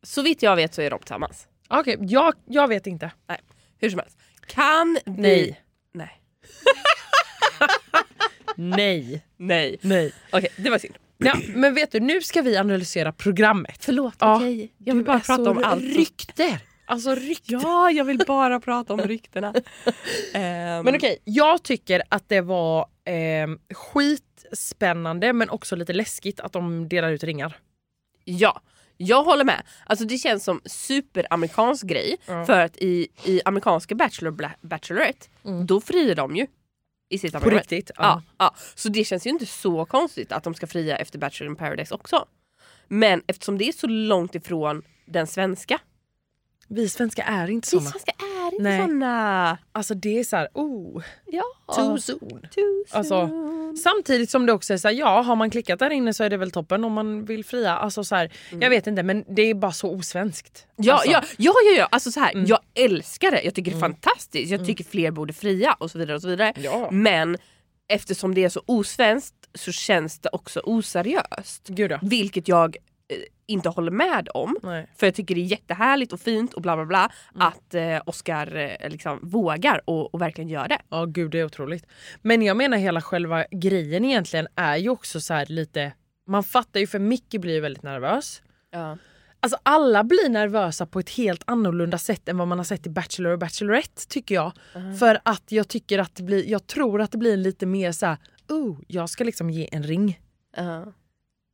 Så 0.02 0.22
vitt 0.22 0.42
jag 0.42 0.56
vet 0.56 0.74
så 0.74 0.82
är 0.82 0.90
de 0.90 0.98
tillsammans. 0.98 1.48
Okej, 1.68 1.96
jag, 2.00 2.34
jag 2.46 2.68
vet 2.68 2.86
inte. 2.86 3.12
Hur 3.78 3.90
som 3.90 3.98
helst. 3.98 4.18
Kan 4.46 4.98
vi... 5.04 5.12
Nej. 5.12 5.60
Nej. 5.92 6.20
Nej. 8.56 9.24
Nej. 9.36 9.76
Nej. 9.80 10.12
Okej, 10.32 10.48
det 10.56 10.70
var 10.70 10.78
synd. 10.78 10.94
Ja, 11.18 11.36
men 11.54 11.74
vet 11.74 11.92
du, 11.92 12.00
nu 12.00 12.22
ska 12.22 12.42
vi 12.42 12.56
analysera 12.56 13.12
programmet. 13.12 13.78
Förlåt, 13.80 14.14
Ja, 14.18 14.36
okej. 14.36 14.72
Jag 14.78 14.94
vill 14.94 15.04
bara 15.04 15.20
prata 15.20 15.50
om 15.50 15.64
allt. 15.64 15.82
Rykter. 15.82 16.58
Alltså 16.86 17.14
rykter. 17.14 17.60
Ja, 17.62 17.90
jag 17.90 18.04
vill 18.04 18.22
bara 18.26 18.60
prata 18.60 18.92
om 18.94 19.00
ryktena. 19.00 19.54
Men 20.84 20.96
okej, 20.96 21.18
jag 21.24 21.62
tycker 21.62 22.02
att 22.08 22.28
det 22.28 22.40
var 22.40 22.80
eh, 23.04 23.74
skitspännande 23.74 25.32
men 25.32 25.50
också 25.50 25.76
lite 25.76 25.92
läskigt 25.92 26.40
att 26.40 26.52
de 26.52 26.88
delar 26.88 27.10
ut 27.10 27.24
ringar. 27.24 27.56
Ja, 28.24 28.60
jag 28.96 29.24
håller 29.24 29.44
med. 29.44 29.62
Alltså 29.86 30.04
det 30.04 30.18
känns 30.18 30.44
som 30.44 30.60
superamerikansk 30.64 31.86
grej. 31.86 32.16
Ja. 32.26 32.44
För 32.46 32.60
att 32.60 32.76
i, 32.76 33.08
i 33.24 33.40
amerikanska 33.44 33.94
Bachelor 33.94 34.50
Bachelorette, 34.60 35.26
Mm. 35.44 35.66
då 35.66 35.80
friar 35.80 36.14
de 36.14 36.36
ju. 36.36 36.46
I 37.08 37.18
sitt 37.18 37.32
På 37.32 37.50
riktigt. 37.50 37.90
Ja. 37.96 38.22
Ja, 38.38 38.54
Så 38.74 38.88
det 38.88 39.04
känns 39.04 39.26
ju 39.26 39.30
inte 39.30 39.46
så 39.46 39.84
konstigt 39.84 40.32
att 40.32 40.44
de 40.44 40.54
ska 40.54 40.66
fria 40.66 40.96
efter 40.96 41.18
Bachelor 41.18 41.50
in 41.50 41.56
Paradise 41.56 41.94
också. 41.94 42.26
Men 42.88 43.22
eftersom 43.26 43.58
det 43.58 43.68
är 43.68 43.72
så 43.72 43.86
långt 43.86 44.34
ifrån 44.34 44.82
den 45.06 45.26
svenska. 45.26 45.78
Vi 46.68 46.88
svenskar 46.88 47.24
är 47.28 47.50
inte 47.50 47.66
Vi 47.66 47.70
såna. 47.70 47.90
svenska 47.90 48.12
är 48.18 48.23
inte 48.54 48.62
Nej. 48.70 48.80
såna. 48.80 49.58
Alltså 49.72 49.94
det 49.94 50.18
är 50.18 50.24
så 50.24 50.36
här, 50.36 50.48
oh, 50.54 51.02
Ja. 51.26 51.42
too 51.74 51.98
soon. 51.98 52.28
Too 52.54 52.84
Alltså, 52.90 53.28
soon. 53.28 53.76
Samtidigt 53.76 54.30
som 54.30 54.46
det 54.46 54.52
också 54.52 54.72
är 54.72 54.76
så 54.76 54.88
här, 54.88 54.94
ja 54.94 55.20
har 55.22 55.36
man 55.36 55.50
klickat 55.50 55.78
där 55.78 55.90
inne 55.90 56.14
så 56.14 56.24
är 56.24 56.30
det 56.30 56.36
väl 56.36 56.50
toppen 56.50 56.84
om 56.84 56.92
man 56.92 57.24
vill 57.24 57.44
fria. 57.44 57.76
Alltså 57.76 58.04
så 58.04 58.14
här, 58.16 58.32
Jag 58.60 58.70
vet 58.70 58.86
inte 58.86 59.02
men 59.02 59.24
det 59.28 59.42
är 59.42 59.54
bara 59.54 59.72
så 59.72 59.90
osvenskt. 59.90 60.66
Ja, 60.76 60.92
alltså, 60.92 61.10
ja, 61.10 61.22
ja, 61.36 61.52
ja, 61.70 61.78
ja. 61.78 61.88
Alltså 61.90 62.10
så 62.10 62.20
här, 62.20 62.32
Mm. 62.34 62.46
jag 62.46 62.58
älskar 62.74 63.30
det. 63.30 63.42
Jag 63.42 63.54
tycker 63.54 63.70
det 63.70 63.76
är 63.76 63.80
fantastiskt. 63.80 64.50
Jag 64.50 64.66
tycker 64.66 64.84
fler 64.84 65.10
borde 65.10 65.32
fria 65.32 65.72
och 65.78 65.90
så 65.90 65.98
vidare. 65.98 66.16
och 66.16 66.22
så 66.22 66.28
vidare. 66.28 66.52
Ja. 66.56 66.88
Men 66.90 67.36
eftersom 67.88 68.34
det 68.34 68.44
är 68.44 68.48
så 68.48 68.62
osvenskt 68.66 69.34
så 69.54 69.72
känns 69.72 70.18
det 70.18 70.28
också 70.32 70.60
oseriöst. 70.64 71.70
Vilket 72.02 72.48
jag 72.48 72.76
eh, 72.76 72.82
inte 73.46 73.68
håller 73.68 73.90
med 73.90 74.28
om. 74.34 74.56
Nej. 74.62 74.86
För 74.96 75.06
jag 75.06 75.14
tycker 75.14 75.34
det 75.34 75.40
är 75.40 75.44
jättehärligt 75.44 76.12
och 76.12 76.20
fint 76.20 76.54
och 76.54 76.62
bla 76.62 76.76
bla 76.76 76.84
bla 76.86 77.10
Mm. 77.34 77.46
att 77.48 77.74
eh, 77.74 78.00
Oscar 78.06 78.56
eh, 78.56 78.90
liksom 78.90 79.18
vågar 79.22 79.80
och, 79.84 80.14
och 80.14 80.20
verkligen 80.20 80.48
gör 80.50 80.68
det. 80.68 80.78
Ja 80.88 81.04
gud 81.04 81.30
det 81.30 81.40
är 81.40 81.44
otroligt. 81.44 81.86
Men 82.22 82.42
jag 82.42 82.56
menar 82.56 82.76
hela 82.78 83.02
själva 83.02 83.44
grejen 83.50 84.04
egentligen 84.04 84.46
är 84.56 84.76
ju 84.76 84.88
också 84.88 85.20
så 85.20 85.34
här 85.34 85.46
lite, 85.46 85.92
man 86.26 86.44
fattar 86.44 86.80
ju 86.80 86.86
för 86.86 86.98
Mickey 86.98 87.38
blir 87.38 87.54
ju 87.54 87.60
väldigt 87.60 87.82
nervös. 87.82 88.42
Ja. 88.70 88.98
Alltså 89.40 89.58
alla 89.62 90.04
blir 90.04 90.28
nervösa 90.28 90.86
på 90.86 90.98
ett 90.98 91.10
helt 91.10 91.42
annorlunda 91.46 91.98
sätt 91.98 92.28
än 92.28 92.38
vad 92.38 92.48
man 92.48 92.58
har 92.58 92.64
sett 92.64 92.86
i 92.86 92.90
Bachelor 92.90 93.32
och 93.32 93.38
Bachelorette 93.38 94.08
tycker 94.08 94.34
jag. 94.34 94.52
För 94.98 95.20
att 95.22 95.52
jag 95.52 95.68
tycker 95.68 95.98
att 95.98 96.14
det 96.14 96.22
blir, 96.22 96.48
jag 96.50 96.66
tror 96.66 97.00
att 97.00 97.10
det 97.12 97.18
blir 97.18 97.36
lite 97.36 97.66
mer 97.66 97.92
så 97.92 98.06
här, 98.06 98.16
oh 98.48 98.78
jag 98.86 99.10
ska 99.10 99.24
liksom 99.24 99.50
ge 99.50 99.68
en 99.72 99.82
ring. 99.82 100.20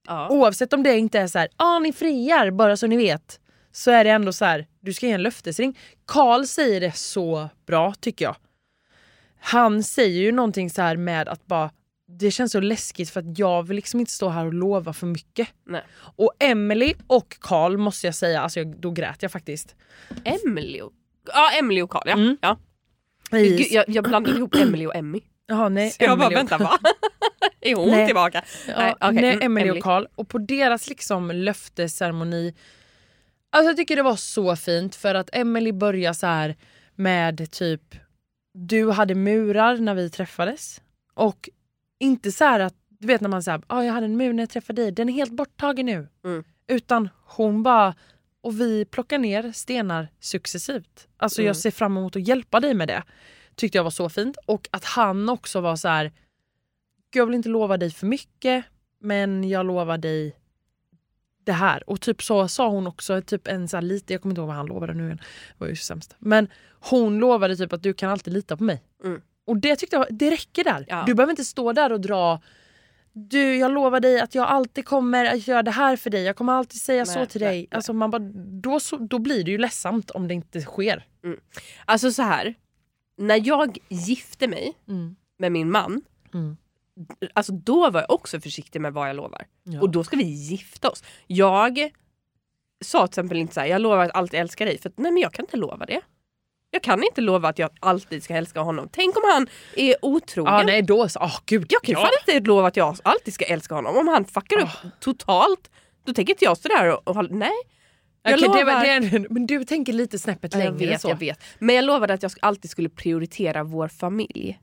Ja. 0.06 0.28
Oavsett 0.30 0.72
om 0.72 0.82
det 0.82 0.98
inte 0.98 1.18
är 1.18 1.26
så 1.26 1.38
här, 1.38 1.48
ah 1.56 1.78
ni 1.78 1.92
friar 1.92 2.50
bara 2.50 2.76
så 2.76 2.86
ni 2.86 2.96
vet. 2.96 3.40
Så 3.72 3.90
är 3.90 4.04
det 4.04 4.10
ändå 4.10 4.32
så 4.32 4.44
här, 4.44 4.66
du 4.80 4.92
ska 4.92 5.06
ge 5.06 5.12
en 5.12 5.22
löftesring. 5.22 5.78
Karl 6.06 6.44
säger 6.44 6.80
det 6.80 6.96
så 6.96 7.48
bra 7.66 7.94
tycker 8.00 8.24
jag. 8.24 8.36
Han 9.40 9.82
säger 9.82 10.20
ju 10.20 10.32
någonting 10.32 10.70
så 10.70 10.82
här 10.82 10.96
med 10.96 11.28
att 11.28 11.46
bara 11.46 11.70
det 12.18 12.30
känns 12.30 12.52
så 12.52 12.60
läskigt 12.60 13.10
för 13.10 13.20
att 13.20 13.38
jag 13.38 13.62
vill 13.62 13.76
liksom 13.76 14.00
inte 14.00 14.12
stå 14.12 14.28
här 14.28 14.46
och 14.46 14.54
lova 14.54 14.92
för 14.92 15.06
mycket. 15.06 15.48
Nej. 15.66 15.82
Och 16.16 16.32
Emily 16.38 16.94
och 17.06 17.36
Karl 17.40 17.76
måste 17.76 18.06
jag 18.06 18.14
säga, 18.14 18.40
alltså 18.40 18.60
jag, 18.60 18.80
då 18.80 18.90
grät 18.90 19.22
jag 19.22 19.32
faktiskt. 19.32 19.74
Emily 20.24 20.80
och, 20.80 20.92
ja, 21.32 21.50
Emily 21.58 21.82
och 21.82 21.90
Karl 21.90 22.02
ja. 22.08 22.12
Mm. 22.12 22.36
ja. 22.40 22.58
Gud, 23.30 23.66
jag, 23.70 23.84
jag 23.88 24.04
blandade 24.04 24.36
ihop 24.38 24.54
Emily 24.54 24.86
och 24.86 24.96
Emmy. 24.96 25.20
Jaha, 25.46 25.68
nej, 25.68 25.90
Så 25.90 26.04
jag 26.04 26.18
bara 26.18 26.26
Emily 26.26 26.36
och- 26.44 26.50
vänta 26.50 26.58
va? 26.64 26.78
är 27.60 27.74
hon 27.74 27.88
Nej. 27.90 28.06
tillbaka? 28.06 28.44
Ja, 28.68 28.74
Nej, 28.78 28.94
nej, 29.00 29.10
okej, 29.10 29.32
mm, 29.32 29.42
Emily 29.42 29.70
och 29.70 29.82
Karl. 29.82 30.06
Och 30.14 30.28
på 30.28 30.38
deras 30.38 30.88
liksom 30.88 31.30
löftesceremoni. 31.30 32.54
Alltså 33.52 33.68
jag 33.70 33.76
tycker 33.76 33.96
det 33.96 34.02
var 34.02 34.16
så 34.16 34.56
fint 34.56 34.94
för 34.96 35.14
att 35.14 35.30
Emily 35.32 35.72
börjar 35.72 36.12
så 36.12 36.26
här 36.26 36.56
med 36.94 37.50
typ 37.50 37.94
du 38.54 38.90
hade 38.90 39.14
murar 39.14 39.76
när 39.76 39.94
vi 39.94 40.10
träffades. 40.10 40.80
Och 41.14 41.48
inte 42.00 42.32
så 42.32 42.44
att 42.44 42.74
du 42.88 43.06
vet 43.06 43.20
när 43.20 43.28
man 43.28 43.42
säger 43.42 43.62
ah, 43.66 43.82
jag 43.82 43.92
hade 43.92 44.06
en 44.06 44.16
mur 44.16 44.32
när 44.32 44.42
jag 44.42 44.50
träffade 44.50 44.82
dig, 44.82 44.92
den 44.92 45.08
är 45.08 45.12
helt 45.12 45.32
borttagen 45.32 45.86
nu. 45.86 46.08
Mm. 46.24 46.44
Utan 46.68 47.08
hon 47.24 47.62
bara 47.62 47.94
och 48.42 48.60
vi 48.60 48.84
plockar 48.84 49.18
ner 49.18 49.52
stenar 49.52 50.08
successivt. 50.20 51.08
Alltså 51.16 51.40
Mm. 51.40 51.46
jag 51.46 51.56
ser 51.56 51.70
fram 51.70 51.96
emot 51.96 52.16
att 52.16 52.28
hjälpa 52.28 52.60
dig 52.60 52.74
med 52.74 52.88
det. 52.88 53.02
Tyckte 53.54 53.78
jag 53.78 53.84
var 53.84 53.90
så 53.90 54.08
fint. 54.08 54.36
Och 54.46 54.68
att 54.70 54.84
han 54.84 55.28
också 55.28 55.60
var 55.60 55.76
så 55.76 55.88
här 55.88 56.04
"Gud, 56.04 56.12
jag 57.16 57.26
vill 57.26 57.34
inte 57.34 57.48
lova 57.48 57.76
dig 57.76 57.90
för 57.90 58.06
mycket 58.06 58.64
men 59.00 59.48
jag 59.48 59.66
lovar 59.66 59.98
dig 59.98 60.36
det 61.44 61.52
här. 61.52 61.90
Och 61.90 62.00
typ 62.00 62.22
så 62.22 62.48
sa 62.48 62.68
hon 62.68 62.86
också, 62.86 63.22
typ 63.22 63.48
en 63.48 63.68
så 63.68 63.80
lite, 63.80 64.12
jag 64.12 64.22
kommer 64.22 64.32
inte 64.32 64.40
ihåg 64.40 64.48
vad 64.48 64.56
han 64.56 64.66
lovade 64.66 64.94
nu 64.94 65.04
igen. 65.04 65.16
Det 65.48 65.54
var 65.64 65.68
ju 65.68 65.76
sämst. 65.76 66.16
Men 66.18 66.48
hon 66.80 67.18
lovade 67.18 67.56
typ 67.56 67.72
att 67.72 67.82
du 67.82 67.92
kan 67.94 68.10
alltid 68.10 68.32
lita 68.32 68.56
på 68.56 68.64
mig. 68.64 68.82
Mm. 69.04 69.20
Och 69.46 69.56
det 69.56 69.76
tyckte 69.76 69.96
jag, 69.96 70.06
det 70.10 70.30
räcker 70.30 70.64
där. 70.64 70.84
Ja. 70.88 71.02
Du 71.06 71.14
behöver 71.14 71.30
inte 71.30 71.44
stå 71.44 71.72
där 71.72 71.92
och 71.92 72.00
dra 72.00 72.40
du, 73.12 73.56
jag 73.56 73.72
lovar 73.72 74.00
dig 74.00 74.20
att 74.20 74.34
jag 74.34 74.48
alltid 74.48 74.84
kommer 74.84 75.24
att 75.24 75.46
göra 75.48 75.62
det 75.62 75.70
här 75.70 75.96
för 75.96 76.10
dig. 76.10 76.22
Jag 76.22 76.36
kommer 76.36 76.52
alltid 76.52 76.80
säga 76.80 77.04
Nej, 77.04 77.14
så 77.14 77.26
till 77.26 77.40
nej, 77.40 77.50
dig. 77.50 77.58
nej. 77.58 77.68
Alltså 77.70 77.92
man 77.92 78.10
bara, 78.10 78.22
då, 78.62 78.80
så, 78.80 78.96
då 78.96 79.18
blir 79.18 79.44
det 79.44 79.50
ju 79.50 79.58
ledsamt 79.58 80.10
om 80.10 80.28
det 80.28 80.34
inte 80.34 80.60
sker. 80.60 81.06
Alltså 81.84 82.12
så 82.12 82.22
här. 82.22 82.54
när 83.16 83.46
jag 83.46 83.78
gifte 83.88 84.48
mig 84.48 84.72
Mm. 84.88 85.16
med 85.38 85.52
min 85.52 85.70
man, 85.70 86.02
Mm. 86.34 86.56
Alltså 87.32 87.52
då 87.52 87.90
var 87.90 88.00
jag 88.00 88.10
också 88.10 88.40
försiktig 88.40 88.80
med 88.80 88.92
vad 88.92 89.08
jag 89.08 89.16
lovar. 89.16 89.46
Ja. 89.64 89.80
Och 89.80 89.90
då 89.90 90.04
ska 90.04 90.16
vi 90.16 90.24
gifta 90.24 90.90
oss. 90.90 91.04
Jag 91.26 91.90
sa 92.84 93.06
till 93.06 93.10
exempel 93.10 93.38
inte 93.38 93.54
så 93.54 93.60
här, 93.60 93.66
jag 93.66 93.80
lovar 93.80 94.04
att 94.04 94.14
alltid 94.14 94.40
älska 94.40 94.64
dig, 94.64 94.78
för 94.78 94.88
att, 94.88 94.98
nej 94.98 95.12
men 95.12 95.22
jag 95.22 95.32
kan 95.32 95.44
inte 95.44 95.56
lova 95.56 95.86
det. 95.86 96.00
Jag 96.70 96.82
kan 96.82 97.04
inte 97.04 97.20
lova 97.20 97.48
att 97.48 97.58
jag 97.58 97.70
alltid 97.80 98.22
ska 98.22 98.34
älska 98.34 98.60
honom. 98.60 98.88
Tänk 98.92 99.16
om 99.16 99.22
han 99.32 99.48
är 99.76 99.96
otrogen. 100.02 100.54
Ja 100.54 100.62
nej 100.62 100.82
då 100.82 101.02
oh, 101.04 101.38
gud. 101.46 101.66
Jag 101.68 101.82
kan 101.82 101.92
ja. 101.92 102.00
fan 102.00 102.34
inte 102.34 102.48
lova 102.48 102.68
att 102.68 102.76
jag 102.76 102.96
alltid 103.02 103.34
ska 103.34 103.44
älska 103.44 103.74
honom. 103.74 103.96
Om 103.96 104.08
han 104.08 104.24
fuckar 104.24 104.58
upp 104.62 105.00
totalt, 105.00 105.70
då 106.04 106.12
tänker 106.12 106.32
inte 106.34 106.44
jag 106.44 106.56
stå 106.56 106.68
där 106.68 106.92
och, 106.92 107.16
och 107.16 107.30
nej. 107.30 107.50
Jag 108.22 108.38
det, 108.38 108.46
lovar. 108.46 108.64
var- 108.64 108.80
det, 108.84 108.90
är- 108.90 109.26
men 109.30 109.46
du 109.46 109.64
tänker 109.64 109.92
lite 109.92 110.18
snäppet 110.18 110.54
längre 110.54 110.66
jag 110.66 110.88
vet, 110.88 111.00
så. 111.00 111.08
jag 111.08 111.18
vet. 111.18 111.40
Men 111.58 111.76
jag 111.76 111.84
lovade 111.84 112.14
att 112.14 112.22
jag 112.22 112.32
alltid 112.42 112.70
skulle 112.70 112.88
prioritera 112.88 113.64
vår 113.64 113.88
familj. 113.88 114.58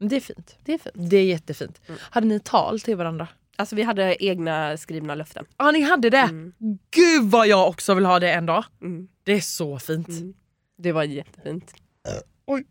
Det 0.00 0.16
är 0.16 0.20
fint. 0.20 0.56
Det 0.64 0.74
är 0.74 0.78
fint. 0.78 0.94
Det 1.10 1.16
är 1.16 1.24
jättefint. 1.24 1.80
Mm. 1.88 2.00
Hade 2.10 2.26
ni 2.26 2.40
tal 2.40 2.80
till 2.80 2.96
varandra? 2.96 3.28
Alltså 3.56 3.76
vi 3.76 3.82
hade 3.82 4.24
egna 4.24 4.76
skrivna 4.76 5.14
löften. 5.14 5.44
Ja 5.58 5.70
ni 5.70 5.80
hade 5.80 6.10
det? 6.10 6.28
Gud 6.90 7.24
vad 7.30 7.46
jag 7.46 7.68
också 7.68 7.94
vill 7.94 8.04
ha 8.04 8.18
det 8.20 8.32
en 8.32 8.46
dag. 8.46 8.64
Mm. 8.82 9.08
Det 9.24 9.32
är 9.32 9.40
så 9.40 9.78
fint. 9.78 10.08
Det 10.78 10.92
var 10.92 11.02
jättefint. 11.04 11.74
Oj. 12.46 12.64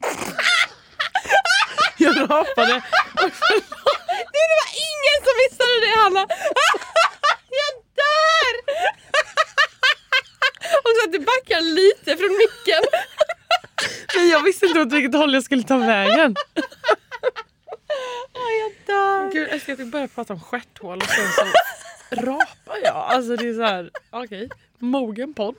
jag 1.97 2.17
rapade. 2.17 2.81
Det 4.35 4.45
var 4.59 4.69
ingen 4.87 5.17
som 5.25 5.35
missade 5.43 5.79
det 5.85 5.99
Hanna! 6.03 6.19
jag 7.61 7.73
dör! 7.99 8.53
Och 10.83 10.91
så 10.95 11.07
att 11.07 11.11
du 11.13 11.19
backar 11.19 11.61
lite 11.61 12.17
från 12.17 12.37
micken. 12.37 12.83
Men 14.15 14.29
jag 14.29 14.43
visste 14.43 14.65
inte 14.65 14.81
åt 14.81 14.93
vilket 14.93 15.13
håll 15.13 15.33
jag 15.33 15.43
skulle 15.43 15.63
ta 15.63 15.77
vägen. 15.77 16.35
Åh, 18.33 18.51
jag 18.61 18.95
dör. 18.95 19.31
Gud, 19.33 19.47
jag 19.51 19.61
ska 19.61 19.75
typ 19.75 19.91
börja 19.91 20.07
prata 20.07 20.33
om 20.33 20.39
stjärthål 20.39 20.97
och 20.97 21.09
sen 21.09 21.27
så 21.35 21.45
rapar 22.25 22.77
jag. 22.83 22.95
Alltså 22.95 23.35
det 23.35 23.49
är 23.49 23.53
så 23.53 23.63
här, 23.63 23.89
okej. 24.09 24.49
Mogen 24.79 25.33
podd. 25.33 25.55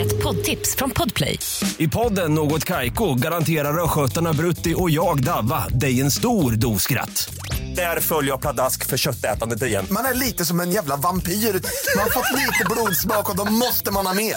Ett 0.00 0.22
poddtips 0.22 0.76
från 0.76 0.90
Podplay. 0.90 1.38
I 1.78 1.88
podden 1.88 2.34
Något 2.34 2.64
Kaiko 2.64 3.14
garanterar 3.14 3.84
östgötarna 3.84 4.32
Brutti 4.32 4.74
och 4.76 4.90
jag, 4.90 5.24
Davva, 5.24 5.68
dig 5.68 6.00
en 6.00 6.10
stor 6.10 6.52
dos 6.52 6.82
skratt. 6.82 7.34
Där 7.76 8.00
följer 8.00 8.30
jag 8.30 8.40
pladask 8.40 8.86
för 8.86 8.96
köttätandet 8.96 9.62
igen. 9.62 9.86
Man 9.90 10.04
är 10.04 10.14
lite 10.14 10.44
som 10.44 10.60
en 10.60 10.70
jävla 10.70 10.96
vampyr. 10.96 11.32
Man 11.32 12.02
har 12.02 12.10
fått 12.10 12.38
lite 12.38 12.64
blodsmak 12.70 13.30
och 13.30 13.36
då 13.36 13.44
måste 13.52 13.92
man 13.92 14.06
ha 14.06 14.14
mer. 14.14 14.36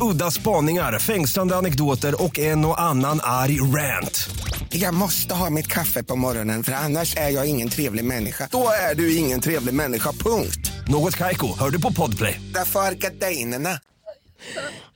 Udda 0.00 0.30
spaningar, 0.30 0.98
fängslande 0.98 1.56
anekdoter 1.56 2.22
och 2.22 2.38
en 2.38 2.64
och 2.64 2.80
annan 2.80 3.20
arg 3.22 3.60
rant. 3.60 4.28
Jag 4.70 4.94
måste 4.94 5.34
ha 5.34 5.50
mitt 5.50 5.66
kaffe 5.66 6.02
på 6.02 6.16
morgonen 6.16 6.64
för 6.64 6.72
annars 6.72 7.16
är 7.16 7.28
jag 7.28 7.46
ingen 7.46 7.68
trevlig 7.68 8.04
människa. 8.04 8.48
Då 8.52 8.68
är 8.90 8.94
du 8.94 9.16
ingen 9.16 9.40
trevlig 9.40 9.74
människa, 9.74 10.12
punkt. 10.12 10.70
Något 10.88 11.16
Kaiko, 11.16 11.46
hör 11.58 11.70
du 11.70 11.80
på 11.80 11.92
Podplay. 11.92 12.40
Därför 12.54 12.80
är 12.80 12.92
gardinerna. 12.92 13.80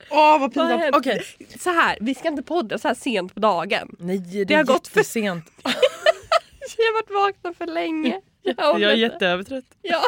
Åh 0.09 0.17
vad 0.39 0.39
Vad 0.39 0.53
pinsamt. 0.53 0.95
Okej. 0.95 1.23
Så 1.63 1.69
här, 1.69 1.97
vi 2.01 2.15
ska 2.15 2.27
inte 2.27 2.43
podda 2.43 2.77
så 2.77 2.87
här 2.87 2.95
sent 2.95 3.33
på 3.33 3.39
dagen. 3.39 3.95
Nej 3.99 4.17
det, 4.17 4.43
Det 4.43 4.53
är 4.53 4.57
har 4.57 4.63
gått 4.63 4.87
för- 4.87 5.03
sent. 5.03 5.45
Vi 6.77 6.83
har 6.83 6.93
varit 6.93 7.35
vakna 7.35 7.53
för 7.53 7.73
länge. 7.73 8.21
Jag, 8.41 8.55
Jag 8.81 8.91
är 8.91 8.95
jätteövertrött. 8.95 9.65
Ja, 9.81 10.01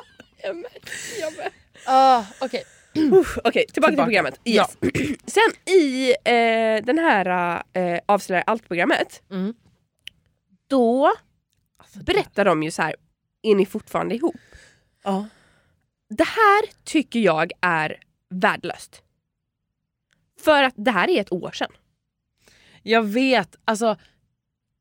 jag 0.44 0.56
med. 0.56 0.72
Jag 1.22 1.38
med. 1.38 1.50
Ah, 1.86 2.24
Okej. 2.40 2.64
Uff, 2.64 2.68
Okej, 2.96 3.12
tillbaka, 3.44 3.52
till 3.52 3.74
Tillbaka. 3.74 4.04
programmet. 4.04 4.40
Yes. 4.46 4.78
Sen 5.26 5.74
i 5.76 6.10
eh, 6.26 6.86
den 6.86 7.00
här 7.00 7.64
eh, 7.74 8.00
Avslöjar 8.06 8.44
allt-programmet, 8.48 9.22
Mm. 9.32 9.54
då 10.68 11.14
berättar 12.06 12.46
de 12.46 12.64
ju 12.64 12.72
så 12.72 12.82
här, 12.82 12.96
är 13.42 13.56
ni 13.56 13.66
fortfarande 13.66 14.16
ihop? 14.16 14.36
Ja. 15.04 15.28
Det 16.10 16.24
här 16.28 16.62
tycker 16.84 17.20
jag 17.20 17.52
är 17.62 17.98
värdelöst. 18.30 19.02
För 20.40 20.64
att 20.64 20.74
det 20.78 20.92
här 20.92 21.10
är 21.10 21.22
ett 21.22 21.32
år 21.32 21.52
sedan. 21.52 21.72
Jag 22.84 23.04
vet, 23.04 23.56
alltså, 23.66 23.98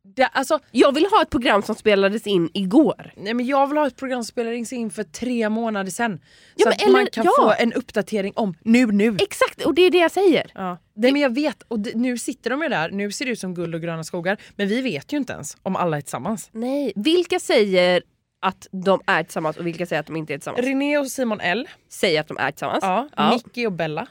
det, 0.04 0.25
alltså 0.25 0.59
Jag 0.71 0.94
vill 0.94 1.06
ha 1.06 1.23
ett 1.23 1.30
program 1.30 1.62
som 1.62 1.75
spelades 1.75 2.26
in 2.26 2.50
igår. 2.54 3.12
nej, 3.16 3.35
men 3.35 3.47
jag 3.47 3.66
vill 3.66 3.78
ha 3.78 3.87
ett 3.87 3.97
program 3.97 4.18
som 4.23 4.28
spelades 4.28 4.73
in 4.73 4.90
för 4.90 5.02
tre 5.04 5.49
månader 5.49 5.90
sedan. 5.90 6.21
Ja, 6.56 6.62
så 6.62 6.68
men 6.68 6.73
att 6.73 6.82
eller- 6.82 6.92
man 6.92 7.06
kan 7.12 7.25
ja. 7.25 7.32
få 7.42 7.54
en 7.62 7.73
uppdatering 7.73 8.32
om 8.37 8.54
nu 8.64 8.87
nu. 8.87 9.16
Exakt, 9.21 9.64
och 9.64 9.75
det 9.75 9.82
är 9.82 9.90
det 9.90 9.99
jag 9.99 10.11
säger. 10.11 10.50
Ja. 10.54 10.78
Nej, 10.94 11.12
men 11.12 11.21
jag 11.23 11.35
vet, 11.35 11.62
och 11.68 11.80
det, 11.80 11.94
nu 11.94 12.18
sitter 12.18 12.50
de 12.50 12.62
ju 12.62 12.68
där, 12.68 12.90
nu 12.90 13.12
ser 13.12 13.25
det 13.25 13.30
ut 13.30 13.38
som 13.38 13.54
guld 13.54 13.75
och 13.75 13.80
gröna 13.82 14.04
skogar. 14.04 14.37
Men 14.56 14.68
vi 14.68 14.80
vet 14.80 15.12
ju 15.12 15.16
inte 15.16 15.32
ens 15.32 15.56
om 15.62 15.76
alla 15.76 15.97
är 15.97 16.00
tillsammans. 16.00 16.49
Nej. 16.52 16.92
Vilka 16.97 17.40
säger 17.40 18.02
att 18.40 18.66
de 18.73 19.00
är 19.06 19.23
tillsammans 19.23 19.56
och 19.56 19.66
vilka 19.66 19.87
säger 19.87 20.00
att 20.00 20.06
de 20.06 20.16
inte 20.16 20.35
är 20.35 20.38
tillsammans? 20.38 20.64
René 20.66 20.99
och 20.99 21.06
Simon 21.11 21.40
L. 21.40 21.68
Säger 21.88 22.21
att 22.21 22.28
de 22.28 22.37
är 22.38 22.50
tillsammans. 22.50 22.78
Ja, 22.82 23.09
Ja. 23.16 23.30
Nicky 23.30 23.66
och 23.66 23.73
Bella. 23.73 24.06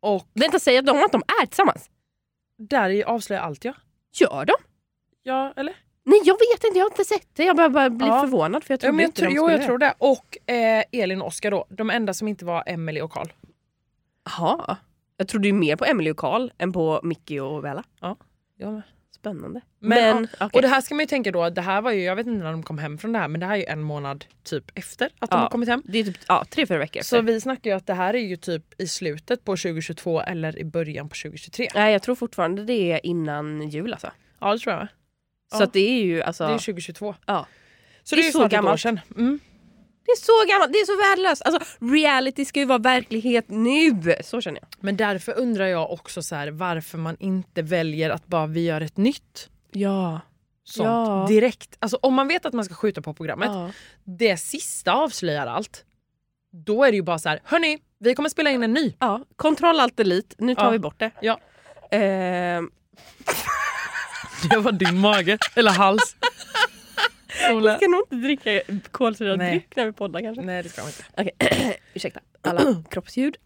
Och 0.00 0.26
Vänta, 0.34 0.58
säger 0.58 0.82
de 0.82 1.04
att 1.04 1.12
de 1.12 1.22
är 1.42 1.46
tillsammans? 1.46 1.90
där 2.58 2.90
är 2.90 3.04
avslöjar 3.04 3.42
allt 3.42 3.64
ja. 3.64 3.74
Gör 4.20 4.44
de? 4.44 4.54
Ja, 5.22 5.52
eller? 5.56 5.74
Nej 6.04 6.20
jag 6.24 6.34
vet 6.34 6.64
inte, 6.64 6.78
jag 6.78 6.84
har 6.84 6.90
inte 6.90 7.04
sett 7.04 7.28
det. 7.32 7.44
Jag 7.44 7.56
bara, 7.56 7.68
bara 7.68 7.90
blir 7.90 8.08
Ja. 8.08 8.20
förvånad 8.20 8.64
för 8.64 8.72
jag 8.74 8.76
Ja, 8.78 8.80
trodde 8.80 8.92
men 8.92 9.02
jag, 9.02 9.08
inte 9.08 9.20
tror, 9.20 9.28
de 9.28 9.34
jo, 9.36 9.50
jag 9.50 9.62
tror 9.64 9.78
det. 9.78 9.94
Och 9.98 10.50
eh, 10.50 10.84
Elin 10.92 11.20
och 11.22 11.26
Oskar 11.28 11.50
då. 11.50 11.64
De 11.68 11.90
enda 11.90 12.14
som 12.14 12.28
inte 12.28 12.44
var 12.44 12.62
Emily 12.66 13.00
och 13.00 13.12
Karl. 13.12 13.28
Jaha. 14.24 14.76
Jag 15.16 15.28
trodde 15.28 15.46
ju 15.48 15.52
mer 15.52 15.76
på 15.76 15.84
Emily 15.84 16.10
och 16.10 16.16
Karl 16.16 16.50
än 16.58 16.72
på 16.72 17.00
Mickey 17.02 17.38
och 17.40 17.62
Bella. 17.62 17.84
Ja, 18.00 18.16
jag 18.56 18.72
med. 18.72 18.82
Spännande. 19.14 19.60
Men, 19.78 19.88
Men, 20.16 20.28
ja, 20.40 20.46
okej. 20.46 20.56
Och 20.58 20.62
det 20.62 20.68
här 20.68 20.80
ska 20.80 20.94
man 20.94 21.00
ju 21.02 21.06
tänka 21.06 21.30
då, 21.30 21.50
det 21.50 21.60
här 21.60 21.82
var 21.82 21.90
ju, 21.92 22.02
jag 22.02 22.16
vet 22.16 22.26
inte 22.26 22.44
när 22.44 22.52
de 22.52 22.62
kom 22.62 22.78
hem 22.78 22.98
från 22.98 23.12
det 23.12 23.18
här 23.18 23.28
men 23.28 23.40
det 23.40 23.46
här 23.46 23.52
är 23.54 23.58
ju 23.58 23.64
en 23.64 23.82
månad 23.82 24.24
typ 24.44 24.64
efter 24.78 25.06
att 25.18 25.30
de 25.30 25.36
Ja. 25.36 25.42
har 25.42 25.48
kommit 25.50 25.68
hem. 25.68 25.82
det 25.84 25.98
är 25.98 26.04
typ 26.04 26.18
ja, 26.28 26.44
tre, 26.50 26.66
fyra 26.66 26.78
veckor 26.78 27.00
Så 27.02 27.16
efter. 27.16 27.22
vi 27.22 27.40
snackar 27.40 27.70
ju 27.70 27.76
att 27.76 27.86
det 27.86 27.94
här 27.94 28.14
är 28.14 28.18
ju 28.18 28.36
typ 28.36 28.80
i 28.80 28.86
slutet 28.86 29.44
på 29.44 29.52
2022 29.56 30.20
eller 30.20 30.58
i 30.58 30.64
början 30.64 31.08
på 31.08 31.14
2023. 31.14 31.68
Nej 31.74 31.92
jag 31.92 32.02
tror 32.02 32.14
fortfarande 32.14 32.64
det 32.64 32.92
är 32.92 33.06
innan 33.06 33.68
jul 33.68 33.92
alltså. 33.92 34.10
Ja 34.40 34.52
det 34.52 34.58
tror 34.58 34.74
jag. 34.74 34.88
Så 35.58 35.62
att 35.62 35.72
det 35.72 35.80
är 35.80 36.02
ju 36.04 36.22
alltså... 36.22 36.46
Det 36.46 36.52
är 36.52 36.58
2022. 36.58 37.14
ja. 37.26 37.46
Så 38.02 38.14
Det 38.14 38.20
det, 38.22 38.26
är 38.26 38.28
är 38.28 38.32
så 38.32 38.48
gammalt. 38.48 38.80
sedan. 38.80 39.00
Mm. 39.16 39.40
Det 40.04 40.10
är 40.10 40.16
så 40.16 40.52
gammalt, 40.52 40.72
det 40.72 40.78
är 40.78 40.86
så 40.86 40.96
värdelöst. 41.10 41.42
Alltså 41.42 41.60
reality 41.94 42.44
ska 42.44 42.60
ju 42.60 42.66
vara 42.66 42.78
verklighet 42.78 43.44
nu. 43.48 44.14
Så 44.24 44.40
känner 44.40 44.60
jag. 44.60 44.68
Men 44.80 44.96
därför 44.96 45.38
undrar 45.38 45.66
jag 45.66 45.90
också 45.90 46.22
så 46.22 46.34
här, 46.34 46.50
varför 46.50 46.98
man 46.98 47.16
inte 47.20 47.62
väljer 47.62 48.10
att 48.10 48.26
bara 48.26 48.46
vi 48.46 48.64
gör 48.64 48.80
ett 48.80 48.96
nytt 48.96 49.48
Ja. 49.72 50.20
sånt 50.64 50.86
Ja. 50.86 51.26
direkt. 51.28 51.76
Alltså 51.78 51.98
om 52.02 52.14
man 52.14 52.28
vet 52.28 52.46
att 52.46 52.52
man 52.52 52.64
ska 52.64 52.74
skjuta 52.74 53.02
på 53.02 53.14
programmet, 53.14 53.48
ja. 53.52 53.70
det 54.04 54.36
sista 54.36 54.92
avslöjar 54.92 55.46
allt. 55.46 55.84
Då 56.52 56.84
är 56.84 56.90
det 56.90 56.96
ju 56.96 57.02
bara 57.02 57.18
så 57.18 57.28
här, 57.28 57.40
hörni, 57.44 57.78
vi 57.98 58.14
kommer 58.14 58.28
spela 58.28 58.50
in 58.50 58.62
en 58.62 58.72
ny. 58.72 58.94
ja. 58.98 59.24
Kontroll 59.36 59.80
alt 59.80 59.96
delete, 59.96 60.36
nu 60.38 60.54
tar 60.54 60.64
Ja. 60.64 60.70
vi 60.70 60.78
bort 60.78 60.98
det. 60.98 61.10
Ja. 61.20 61.40
Ehm, 61.90 62.70
Det 64.50 64.56
var 64.56 64.72
din 64.72 64.98
mage, 64.98 65.38
eller 65.54 65.70
hals. 65.70 66.16
vi 67.48 67.76
ska 67.76 67.88
nog 67.88 68.00
inte 68.00 68.14
dricka 68.16 68.60
kolsyrad 68.90 69.38
dryck 69.38 69.76
när 69.76 69.86
vi 69.86 69.92
poddar 69.92 70.20
kanske. 70.20 70.42
Nej 70.42 70.62
det 70.62 70.68
ska 70.68 70.82
man 70.82 70.90
inte. 70.90 71.04
Okej, 71.16 71.78
ursäkta 71.94 72.20
alla 72.42 72.82
kroppsljud. 72.90 73.36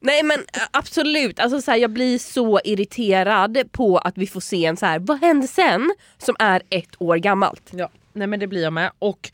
Nej 0.00 0.22
men 0.22 0.44
absolut, 0.70 1.40
alltså, 1.40 1.62
så 1.62 1.70
här, 1.70 1.78
jag 1.78 1.90
blir 1.90 2.18
så 2.18 2.60
irriterad 2.64 3.58
på 3.72 3.98
att 3.98 4.18
vi 4.18 4.26
får 4.26 4.40
se 4.40 4.64
en 4.64 4.76
så 4.76 4.86
här, 4.86 4.98
vad 4.98 5.20
hände 5.20 5.46
sen? 5.48 5.94
Som 6.18 6.36
är 6.38 6.62
ett 6.70 7.02
år 7.02 7.16
gammalt. 7.16 7.70
Ja. 7.70 7.90
Nej 8.12 8.26
men 8.26 8.40
det 8.40 8.46
blir 8.46 8.62
jag 8.62 8.72
med. 8.72 8.90
Och 8.98 9.30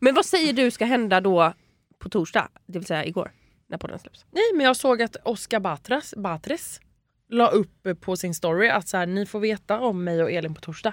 Men 0.00 0.14
vad 0.14 0.26
säger 0.26 0.52
du 0.52 0.70
ska 0.70 0.84
hända 0.84 1.20
då 1.20 1.52
på 1.98 2.08
torsdag? 2.08 2.48
Det 2.66 2.78
vill 2.78 2.86
säga 2.86 3.04
igår, 3.04 3.30
när 3.68 3.78
podden 3.78 3.98
släpps. 3.98 4.24
nej 4.30 4.44
men 4.54 4.66
jag 4.66 4.76
såg 4.76 5.02
att 5.02 5.16
Oscar 5.22 5.60
Batres, 5.60 6.14
Batres 6.16 6.80
la 7.28 7.48
upp 7.48 7.86
på 8.00 8.16
sin 8.16 8.34
story 8.34 8.68
att 8.68 8.88
så 8.88 8.96
här, 8.96 9.06
ni 9.06 9.26
får 9.26 9.40
veta 9.40 9.80
om 9.80 10.04
mig 10.04 10.22
och 10.22 10.30
Elin 10.30 10.54
på 10.54 10.60
torsdag. 10.60 10.92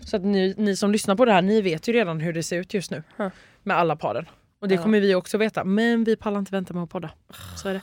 Så 0.00 0.16
att 0.16 0.22
ni, 0.24 0.54
ni 0.58 0.76
som 0.76 0.92
lyssnar 0.92 1.16
på 1.16 1.24
det 1.24 1.32
här, 1.32 1.42
ni 1.42 1.62
vet 1.62 1.88
ju 1.88 1.92
redan 1.92 2.20
hur 2.20 2.32
det 2.32 2.42
ser 2.42 2.58
ut 2.60 2.74
just 2.74 2.90
nu. 2.90 3.02
Ja. 3.16 3.30
Med 3.62 3.76
alla 3.76 3.96
paren. 3.96 4.26
Och 4.60 4.68
det 4.68 4.74
Ja. 4.74 4.82
kommer 4.82 5.00
vi 5.00 5.14
också 5.14 5.38
veta. 5.38 5.64
Men 5.64 6.04
vi 6.04 6.16
pallar 6.16 6.38
inte 6.38 6.52
vänta 6.52 6.74
med 6.74 6.82
att 6.82 6.90
podda. 6.90 7.10
Så 7.56 7.68
är 7.68 7.74
det. 7.74 7.80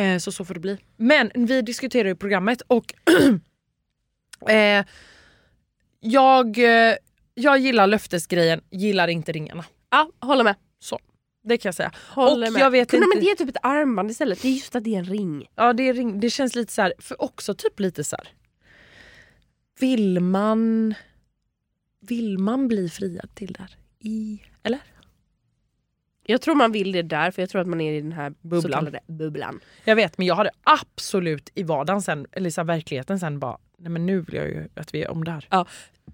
Eh, 0.00 0.18
så 0.18 0.32
så 0.32 0.44
får 0.44 0.54
det 0.54 0.60
bli. 0.60 0.78
Men 0.96 1.30
vi 1.34 1.62
diskuterar 1.62 2.08
ju 2.08 2.16
programmet 2.16 2.62
och 2.66 2.94
eh, 4.50 4.84
jag, 6.00 6.58
eh, 6.58 6.94
jag 7.34 7.58
gillar 7.58 7.86
löftesgrejen, 7.86 8.60
gillar 8.70 9.08
inte 9.08 9.32
ringarna. 9.32 9.64
Ja, 9.90 10.10
håller 10.20 10.44
med. 10.44 10.54
Det 11.44 11.58
kan 11.58 11.68
jag 11.68 11.74
säga. 11.74 11.92
Håller 12.08 12.46
och 12.46 12.52
med. 12.52 12.62
jag 12.62 12.70
vet 12.70 12.90
Kunde 12.90 13.04
inte... 13.04 13.16
man 13.16 13.24
ge 13.24 13.34
typ 13.34 13.48
ett 13.48 13.56
armband 13.62 14.10
istället? 14.10 14.42
Det 14.42 14.48
är 14.48 14.52
just 14.52 14.76
att 14.76 14.84
det 14.84 14.94
är 14.94 14.98
en 14.98 15.04
ring. 15.04 15.46
Ja 15.54 15.72
det, 15.72 15.88
är 15.88 15.94
ring, 15.94 16.20
det 16.20 16.30
känns 16.30 16.54
lite 16.54 16.72
så 16.72 16.82
här, 16.82 16.92
för 16.98 17.22
också 17.22 17.54
typ 17.54 17.80
lite 17.80 18.04
så 18.04 18.16
här. 18.16 18.28
Vill 19.80 20.20
man... 20.20 20.94
Vill 22.00 22.38
man 22.38 22.68
bli 22.68 22.88
friad 22.88 23.34
till 23.34 23.52
där? 23.52 23.76
I, 24.00 24.42
eller? 24.62 24.80
Jag 26.26 26.40
tror 26.40 26.54
man 26.54 26.72
vill 26.72 26.92
det 26.92 27.02
där 27.02 27.30
för 27.30 27.42
jag 27.42 27.50
tror 27.50 27.60
att 27.60 27.66
man 27.66 27.80
är 27.80 27.92
i 27.92 28.00
den 28.00 28.12
här 28.12 28.34
Bubblan. 28.40 28.96
bubblan. 29.06 29.60
Jag 29.84 29.96
vet 29.96 30.18
men 30.18 30.26
jag 30.26 30.34
hade 30.34 30.50
absolut 30.62 31.50
i 31.54 31.62
vardagen 31.62 32.02
sen, 32.02 32.26
eller 32.32 32.50
så 32.50 32.60
här, 32.60 32.66
verkligheten 32.66 33.20
sen 33.20 33.38
bara, 33.38 33.58
nej 33.78 33.90
men 33.90 34.06
nu 34.06 34.20
vill 34.20 34.34
jag 34.34 34.48
ju 34.48 34.68
att 34.76 34.94
vi 34.94 35.02
är 35.02 35.10
om 35.10 35.24
där. 35.24 35.48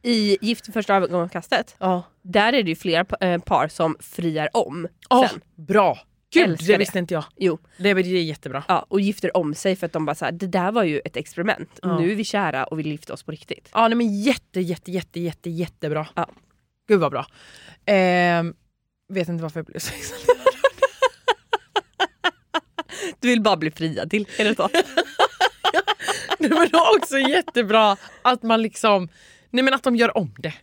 I 0.03 0.39
Gift 0.41 0.69
vid 0.69 0.75
första 0.75 0.95
ögonkastet, 0.95 1.77
Ja. 1.79 2.03
där 2.23 2.53
är 2.53 2.63
det 2.63 2.69
ju 2.71 2.77
flera 2.77 3.07
eh, 3.21 3.41
par 3.41 3.69
som 3.69 3.97
friar 4.01 4.49
om 4.53 4.89
Oh, 5.11 5.29
sen. 5.29 5.41
bra! 5.55 5.99
Gud, 6.33 6.51
älskar 6.51 6.67
det 6.73 6.79
visste 6.79 6.99
inte 6.99 7.15
jag. 7.15 7.25
Jo. 7.37 7.59
Det, 7.77 7.91
är 7.91 7.99
jättebra. 7.99 8.65
Ja, 8.69 8.87
och 8.89 9.01
gifter 9.01 9.37
om 9.37 9.55
sig 9.55 9.77
för 9.77 9.87
att 9.87 9.93
de 9.93 10.07
bara 10.07 10.15
såhär, 10.15 10.33
det 10.33 10.47
där 10.47 10.73
var 10.73 10.85
ju 10.85 11.01
ett 11.05 11.17
experiment. 11.17 11.79
Ja. 11.83 11.99
Nu 12.01 12.11
är 12.13 12.15
vi 12.15 12.25
kära 12.25 12.65
och 12.65 12.79
vill 12.79 12.87
gifta 12.87 13.13
oss 13.13 13.23
på 13.23 13.33
riktigt. 13.33 13.69
Ja, 13.73 13.89
nej, 13.89 13.97
men 13.97 14.23
jätte, 14.23 14.61
jätte, 14.61 14.91
jätte, 14.91 15.21
jätte, 15.21 15.51
jättebra. 15.51 16.07
Ja. 16.15 16.29
Gud 16.89 17.01
vad 17.01 17.11
bra. 17.11 17.27
Ehm, 17.87 18.55
vet 19.09 19.29
inte 19.29 19.43
varför 19.43 19.61
jag 19.61 19.67
blev 19.67 19.79
så. 19.79 19.93
Du 23.21 23.29
vill 23.29 23.43
bara 23.43 23.57
bli 23.57 23.71
friad 23.71 24.11
till, 24.11 24.29
är 24.39 24.45
det 24.45 24.55
så? 24.55 24.69
Nej, 26.49 26.51
men 26.51 26.69
det 26.69 26.73
var 26.73 26.97
också 26.97 27.19
jättebra 27.19 27.97
att 28.23 28.43
man 28.43 28.63
liksom, 28.63 29.09
nej 29.51 29.65
men 29.65 29.75
att 29.75 29.83
de 29.83 29.97
gör 29.97 30.17
om 30.17 30.35
det. 30.39 30.55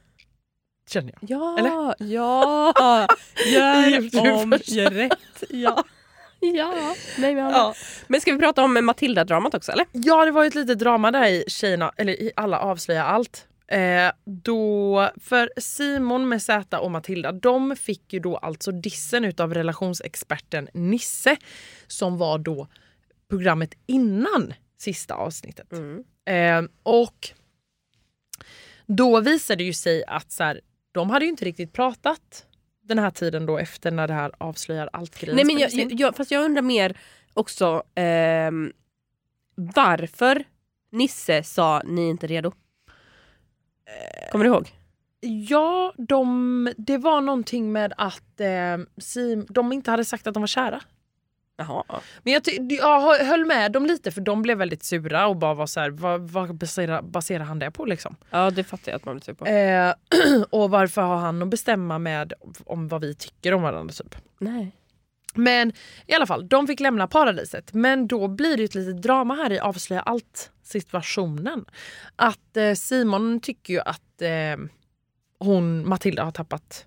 Känner 0.90 1.14
jag. 1.22 1.30
Ja, 1.30 1.58
Eller? 1.60 1.96
ja, 2.14 3.08
gör 3.46 4.32
om, 4.34 4.60
gör 4.66 4.90
rätt. 4.92 5.14
Ja. 5.50 5.84
Ja. 6.40 6.96
Nej, 7.18 7.36
men, 7.36 7.50
Ja. 7.52 7.74
men 8.08 8.22
ska 8.22 8.32
vi 8.34 8.40
prata 8.40 8.64
om 8.64 8.86
Matilda-dramat 8.86 9.54
också 9.54 9.72
eller? 9.72 9.86
Ja, 9.92 10.26
det 10.26 10.32
var 10.32 10.44
ju 10.44 10.48
ett 10.48 10.56
litet 10.56 10.80
drama 10.80 11.12
där 11.12 11.28
i 11.28 11.44
tjejerna, 11.48 11.92
eller 11.98 12.14
i 12.14 12.32
alla 12.36 12.60
avslöjar 12.60 13.04
allt. 13.06 13.48
Eh, 13.68 14.12
då, 14.26 15.10
för 15.24 15.52
Simon 15.58 16.30
med 16.30 16.42
Z 16.42 16.80
och 16.80 16.92
Matilda, 16.92 17.32
de 17.32 17.76
fick 17.76 18.14
ju 18.14 18.20
då 18.20 18.38
alltså 18.38 18.72
dissen 18.72 19.26
utav 19.26 19.54
relationsexperten 19.54 20.68
Nisse 20.74 21.38
som 21.88 22.18
var 22.18 22.38
då 22.38 22.68
programmet 23.30 23.74
innan 23.86 24.54
sista 24.78 25.14
avsnittet. 25.14 25.74
Eh, 26.26 26.62
och 26.84 27.30
då 28.86 29.22
visade 29.22 29.58
det 29.58 29.64
ju 29.64 29.74
sig 29.74 30.04
att 30.08 30.32
så 30.32 30.44
här, 30.44 30.62
de 30.92 31.10
hade 31.10 31.26
ju 31.26 31.32
inte 31.32 31.46
riktigt 31.46 31.74
pratat 31.74 32.46
den 32.84 33.00
här 33.00 33.12
tiden 33.12 33.46
då 33.46 33.58
efter 33.58 33.92
när 33.92 34.08
det 34.08 34.14
här 34.14 34.32
avslöjar 34.38 34.90
allt-grejen 34.94 35.36
Nej, 35.36 35.46
men 35.46 35.58
jag, 35.58 35.72
in. 35.72 35.98
jag, 35.98 36.16
fast 36.16 36.32
jag 36.32 36.46
undrar 36.46 36.62
mer 36.62 36.98
också 37.34 37.84
ehm, 37.96 38.74
varför 39.56 40.44
Nisse 40.92 41.44
sa 41.44 41.82
ni 41.86 42.06
är 42.06 42.10
inte 42.10 42.28
redo. 42.28 42.52
Kommer 44.32 44.46
du 44.46 44.52
ihåg? 44.52 44.72
Ja, 45.20 45.94
de, 45.98 46.74
det 46.78 46.98
var 46.98 47.22
någonting 47.22 47.72
med 47.72 47.94
att 47.98 48.40
eh, 48.40 48.78
Sim, 48.98 49.46
de 49.50 49.74
inte 49.74 49.92
hade 49.92 50.06
sagt 50.06 50.28
att 50.28 50.34
de 50.34 50.40
var 50.40 50.48
kära. 50.48 50.82
Jaha. 51.58 51.84
Men 52.24 52.34
jag, 52.34 52.42
jag 52.70 53.26
höll 53.26 53.46
med 53.46 53.72
dem 53.72 53.86
lite 53.86 54.12
för 54.12 54.22
de 54.22 54.42
blev 54.42 54.58
väldigt 54.58 54.84
sura 54.84 55.28
och 55.28 55.36
bara 55.36 55.54
var 55.54 55.66
så 55.66 55.80
här, 55.80 55.90
vad, 55.90 56.22
vad 56.22 56.56
baserar, 56.56 57.02
baserar 57.02 57.44
han 57.44 57.60
det 57.60 57.72
på 57.72 57.86
liksom? 57.86 58.16
Ja 58.30 58.52
det 58.52 58.64
fattar 58.64 58.92
jag 58.92 58.96
att 58.96 59.06
man 59.06 59.16
blir 59.16 59.24
sur 59.24 59.34
på. 59.34 59.46
Eh, 59.46 59.94
och 60.50 60.70
varför 60.70 61.02
har 61.02 61.18
han 61.18 61.42
att 61.42 61.48
bestämma 61.48 62.00
med 62.00 62.34
om 62.66 62.88
vad 62.88 63.02
vi 63.02 63.16
tycker 63.16 63.54
om 63.54 63.62
varandra 63.62 63.94
typ? 63.94 64.16
Nej. 64.40 64.72
Men 65.34 65.74
i 66.08 66.14
alla 66.14 66.26
fall, 66.26 66.48
de 66.48 66.68
fick 66.68 66.80
lämna 66.80 67.08
paradiset. 67.08 67.74
Men 67.74 68.08
då 68.08 68.28
blir 68.28 68.58
det 68.58 68.64
ett 68.64 68.76
litet 68.76 69.02
drama 69.02 69.36
här 69.36 69.52
i 69.52 69.60
Avslöja 69.60 70.02
allt 70.02 70.52
situationen. 70.64 71.66
Att 72.16 72.58
eh, 72.58 72.74
Simon 72.74 73.40
tycker 73.40 73.74
ju 73.74 73.80
att 73.80 74.22
eh, 74.22 74.68
hon, 75.40 75.90
Matilda 75.90 76.24
har 76.24 76.32
tappat 76.32 76.86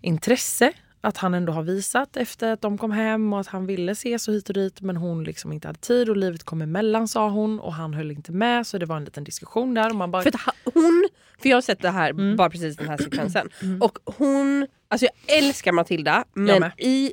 intresse. 0.00 0.72
Att 1.00 1.16
han 1.16 1.34
ändå 1.34 1.52
har 1.52 1.62
visat 1.62 2.16
efter 2.16 2.52
att 2.52 2.60
de 2.60 2.78
kom 2.78 2.90
hem 2.90 3.32
och 3.32 3.40
att 3.40 3.46
han 3.46 3.66
ville 3.66 3.92
ses 3.92 4.28
och 4.28 4.34
hit 4.34 4.48
och 4.48 4.54
dit 4.54 4.80
men 4.80 4.96
hon 4.96 5.24
liksom 5.24 5.52
inte 5.52 5.68
hade 5.68 5.78
tid 5.78 6.08
och 6.08 6.16
livet 6.16 6.44
kom 6.44 6.62
emellan 6.62 7.08
sa 7.08 7.28
hon 7.28 7.60
och 7.60 7.74
han 7.74 7.94
höll 7.94 8.10
inte 8.10 8.32
med 8.32 8.66
så 8.66 8.78
det 8.78 8.86
var 8.86 8.96
en 8.96 9.04
liten 9.04 9.24
diskussion 9.24 9.74
där. 9.74 9.90
Och 9.90 9.96
man 9.96 10.10
bara, 10.10 10.22
För 10.22 10.32
hon, 10.64 11.08
för 11.42 11.48
jag 11.48 11.56
har 11.56 11.62
sett 11.62 11.80
det 11.80 11.90
här, 11.90 12.36
bara 12.36 12.50
precis 12.50 12.76
den 12.76 12.88
här 12.88 12.96
sekvensen. 12.96 13.48
Och 13.80 13.98
hon, 14.04 14.66
alltså 14.88 15.06
jag 15.06 15.36
älskar 15.38 15.72
Matilda 15.72 16.24
men 16.34 16.64
i 16.78 17.12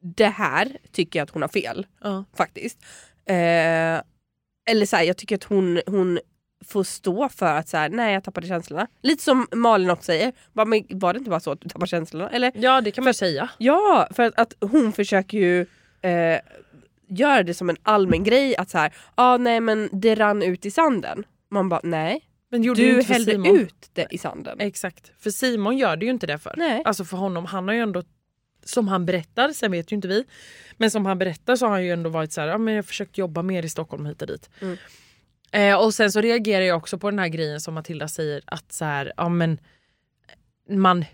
det 0.00 0.26
här 0.28 0.76
tycker 0.92 1.18
jag 1.18 1.24
att 1.24 1.30
hon 1.30 1.42
har 1.42 1.48
fel. 1.48 1.86
ja. 2.02 2.24
Faktiskt. 2.36 2.78
Eh, 3.26 4.02
eller 4.70 4.86
så 4.86 4.96
här, 4.96 5.02
jag 5.02 5.16
tycker 5.16 5.34
att 5.34 5.44
hon, 5.44 5.80
hon 5.86 6.18
får 6.68 6.84
stå 6.84 7.28
för 7.28 7.46
att 7.46 7.68
så 7.68 7.76
här, 7.76 7.88
nej 7.88 8.14
jag 8.14 8.24
tappade 8.24 8.46
känslorna. 8.46 8.86
Lite 9.02 9.22
som 9.22 9.46
Malin 9.52 9.90
också 9.90 10.04
säger, 10.04 10.32
bara, 10.52 10.64
men 10.66 10.84
var 10.90 11.12
det 11.12 11.18
inte 11.18 11.30
bara 11.30 11.40
så 11.40 11.50
att 11.50 11.60
du 11.60 11.68
tappade 11.68 11.86
känslorna? 11.86 12.30
Eller, 12.30 12.52
ja 12.54 12.80
det 12.80 12.90
kan 12.90 13.04
man 13.04 13.10
ju 13.10 13.14
säga. 13.14 13.50
ja, 13.58 14.08
för 14.10 14.22
att, 14.22 14.38
att 14.38 14.54
hon 14.60 14.92
försöker 14.92 15.38
ju 15.38 15.66
eh, 16.02 16.40
göra 17.08 17.42
det 17.42 17.54
som 17.54 17.70
en 17.70 17.76
allmän 17.82 18.24
grej 18.24 18.56
att 18.56 18.70
så 18.70 18.78
här, 18.78 18.94
ah, 19.14 19.36
nej 19.36 19.60
men 19.60 19.88
det 19.92 20.14
rann 20.14 20.42
ut 20.42 20.66
i 20.66 20.70
sanden. 20.70 21.24
Man 21.50 21.68
bara 21.68 21.80
nej, 21.82 22.20
Men 22.50 22.62
gjorde 22.62 22.80
du 22.80 23.02
för 23.02 23.12
hällde 23.12 23.32
Simon. 23.32 23.56
ut 23.56 23.90
det 23.92 24.06
i 24.10 24.18
sanden. 24.18 24.60
Exakt, 24.60 25.12
för 25.18 25.30
Simon 25.30 25.76
gör 25.76 25.96
det 25.96 26.04
ju 26.04 26.10
inte 26.10 26.26
det 26.26 26.38
för. 26.38 26.54
Nej. 26.56 26.82
Alltså 26.84 27.04
för 27.04 27.16
honom, 27.16 27.44
han 27.44 27.68
har 27.68 27.74
ju 27.74 27.80
ändå, 27.80 28.02
som 28.64 28.88
han 28.88 29.06
berättar, 29.06 29.48
sen 29.52 29.72
vet 29.72 29.92
ju 29.92 29.96
inte 29.96 30.08
vi, 30.08 30.24
men 30.76 30.90
som 30.90 31.06
han 31.06 31.18
berättar 31.18 31.56
så 31.56 31.66
har 31.66 31.72
han 31.72 31.84
ju 31.84 31.92
ändå 31.92 32.10
varit 32.10 32.32
så 32.32 32.40
här, 32.40 32.48
ja 32.48 32.58
men 32.58 32.74
jag 32.74 32.84
försökt 32.86 33.18
jobba 33.18 33.42
mer 33.42 33.62
i 33.62 33.68
Stockholm 33.68 34.06
hit 34.06 34.22
och 34.22 34.28
dit. 34.28 34.50
Mm. 34.60 34.76
Eh, 35.52 35.76
och 35.84 35.94
sen 35.94 36.12
så 36.12 36.20
reagerar 36.20 36.64
jag 36.64 36.76
också 36.76 36.98
på 36.98 37.10
den 37.10 37.18
här 37.18 37.28
grejen 37.28 37.60
som 37.60 37.74
Matilda 37.74 38.08
säger 38.08 38.42
att 38.46 38.72
så 38.72 38.84
här, 38.84 39.12
ja 39.16 39.28
men 39.28 39.60
man, 40.70 41.04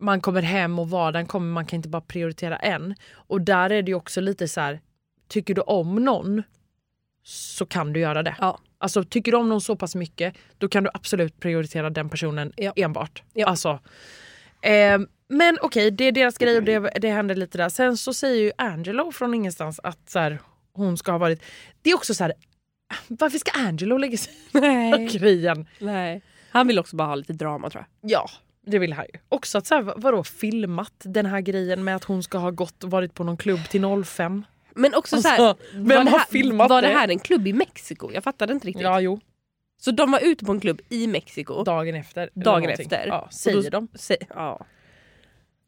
man 0.00 0.20
kommer 0.20 0.42
hem 0.42 0.78
och 0.78 0.90
vardagen 0.90 1.26
kommer, 1.26 1.52
man 1.52 1.66
kan 1.66 1.76
inte 1.76 1.88
bara 1.88 2.02
prioritera 2.02 2.56
en. 2.56 2.94
Och 3.12 3.40
där 3.40 3.70
är 3.70 3.82
det 3.82 3.90
ju 3.90 3.94
också 3.94 4.20
lite 4.20 4.48
så 4.48 4.60
här, 4.60 4.80
tycker 5.28 5.54
du 5.54 5.60
om 5.60 5.94
någon 6.04 6.42
så 7.22 7.66
kan 7.66 7.92
du 7.92 8.00
göra 8.00 8.22
det. 8.22 8.36
Ja. 8.40 8.58
Alltså 8.78 9.04
tycker 9.04 9.32
du 9.32 9.38
om 9.38 9.48
någon 9.48 9.60
så 9.60 9.76
pass 9.76 9.94
mycket 9.94 10.34
då 10.58 10.68
kan 10.68 10.84
du 10.84 10.90
absolut 10.94 11.40
prioritera 11.40 11.90
den 11.90 12.08
personen 12.08 12.52
Ja. 12.56 12.72
enbart. 12.76 13.22
Ja. 13.32 13.46
Alltså, 13.46 13.78
eh, 14.62 14.98
men 15.28 15.58
okej, 15.62 15.90
det 15.90 16.04
är 16.04 16.12
deras 16.12 16.38
grej 16.38 16.56
och 16.56 16.62
det, 16.62 16.78
det 17.00 17.10
händer 17.10 17.34
lite 17.34 17.58
där. 17.58 17.68
Sen 17.68 17.96
så 17.96 18.14
säger 18.14 18.42
ju 18.42 18.52
Angelo 18.58 19.12
från 19.12 19.34
ingenstans 19.34 19.80
att 19.82 20.10
så 20.10 20.18
här, 20.18 20.38
hon 20.72 20.96
ska 20.96 21.12
ha 21.12 21.18
varit... 21.18 21.42
Det 21.82 21.90
är 21.90 21.94
också 21.94 22.14
så 22.14 22.24
här, 22.24 22.32
varför 23.08 23.38
ska 23.38 23.50
Angelo 23.60 23.96
lägga 23.98 24.18
sig 24.18 24.32
i 24.52 24.60
Nej. 24.60 25.06
grejen? 25.06 25.66
nej. 25.78 26.22
Han 26.50 26.66
vill 26.66 26.78
också 26.78 26.96
bara 26.96 27.08
ha 27.08 27.14
lite 27.14 27.32
drama 27.32 27.70
tror 27.70 27.84
jag. 28.00 28.10
Ja, 28.10 28.30
det 28.66 28.78
vill 28.78 28.92
han 28.92 29.04
ju. 29.12 29.18
Också 29.28 29.58
att 29.58 29.66
så 29.66 29.74
här, 29.74 29.82
vad- 29.82 30.02
vadå 30.02 30.24
filmat 30.24 30.92
den 30.98 31.26
här 31.26 31.40
grejen 31.40 31.84
med 31.84 31.96
att 31.96 32.04
hon 32.04 32.22
ska 32.22 32.38
ha 32.38 32.50
gått 32.50 32.84
och 32.84 32.90
varit 32.90 33.14
på 33.14 33.24
någon 33.24 33.36
klubb 33.36 33.68
till 33.68 34.04
05? 34.04 34.44
Men 34.74 34.94
också 34.94 35.22
så 35.22 35.28
här, 35.28 35.38
Alltså, 35.48 35.64
vem 35.74 35.84
var, 35.88 36.04
det 36.04 36.10
har 36.10 36.18
här, 36.18 36.26
filmat 36.30 36.70
var 36.70 36.82
det 36.82 36.88
här 36.88 37.08
en 37.08 37.18
klubb 37.18 37.46
i 37.46 37.52
Mexiko? 37.52 38.12
Jag 38.12 38.24
fattade 38.24 38.52
inte 38.52 38.66
riktigt. 38.66 38.82
Ja, 38.82 39.00
jo. 39.00 39.20
Så 39.80 39.90
de 39.90 40.10
var 40.10 40.20
ute 40.24 40.44
på 40.44 40.52
en 40.52 40.60
klubb 40.60 40.80
i 40.88 41.06
Mexiko 41.06 41.64
Dagen 41.64 41.94
efter. 41.94 42.30
dagen 42.34 42.70
efter. 42.70 43.06
Ja, 43.06 43.28
säger 43.30 43.70
då- 43.70 43.80
de. 43.80 43.88
Sä- 43.88 44.26
ja. 44.34 44.66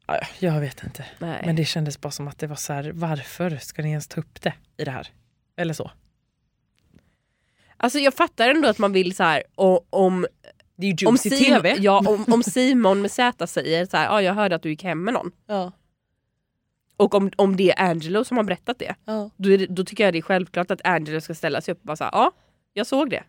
Ja, 0.07 0.19
jag 0.39 0.59
vet 0.59 0.83
inte. 0.83 1.05
Nej. 1.19 1.43
Men 1.45 1.55
det 1.55 1.65
kändes 1.65 2.01
bara 2.01 2.11
som 2.11 2.27
att 2.27 2.39
det 2.39 2.47
var 2.47 2.55
så 2.55 2.73
här, 2.73 2.91
varför 2.93 3.57
ska 3.57 3.81
ni 3.81 3.89
ens 3.89 4.07
ta 4.07 4.21
upp 4.21 4.41
det 4.41 4.53
i 4.77 4.83
det 4.83 4.91
här? 4.91 5.07
Eller 5.57 5.73
så. 5.73 5.91
Alltså 7.77 7.99
jag 7.99 8.13
fattar 8.13 8.49
ändå 8.49 8.67
att 8.67 8.77
man 8.77 8.91
vill 8.93 9.15
så 9.15 9.23
här, 9.23 9.43
och, 9.55 9.87
om, 9.89 10.27
Det 10.77 10.87
är 10.87 10.95
ju 11.01 11.07
om, 11.07 11.17
Simon, 11.17 11.37
TV. 11.61 11.75
ja, 11.79 12.03
om, 12.07 12.25
om 12.33 12.43
Simon 12.43 13.01
med 13.01 13.11
Z 13.11 13.47
säger 13.47 13.85
så 13.85 13.97
här, 13.97 14.09
ah, 14.09 14.21
jag 14.21 14.33
hörde 14.33 14.55
att 14.55 14.61
du 14.63 14.69
gick 14.69 14.83
hem 14.83 15.03
med 15.03 15.13
någon. 15.13 15.31
Ja. 15.47 15.71
Och 16.97 17.15
om, 17.15 17.31
om 17.35 17.55
det 17.55 17.71
är 17.71 17.81
Angelo 17.89 18.23
som 18.23 18.37
har 18.37 18.43
berättat 18.43 18.79
det, 18.79 18.95
Ja. 19.05 19.29
då, 19.37 19.49
är 19.51 19.57
det, 19.57 19.65
då 19.65 19.83
tycker 19.85 20.03
jag 20.03 20.13
det 20.13 20.17
är 20.17 20.21
självklart 20.21 20.71
att 20.71 20.85
Angelo 20.87 21.21
ska 21.21 21.35
ställa 21.35 21.61
sig 21.61 21.71
upp 21.71 21.79
och 21.79 21.85
bara 21.85 21.95
säga 21.97 22.09
ja, 22.13 22.31
jag 22.73 22.87
såg 22.87 23.09
det. 23.09 23.23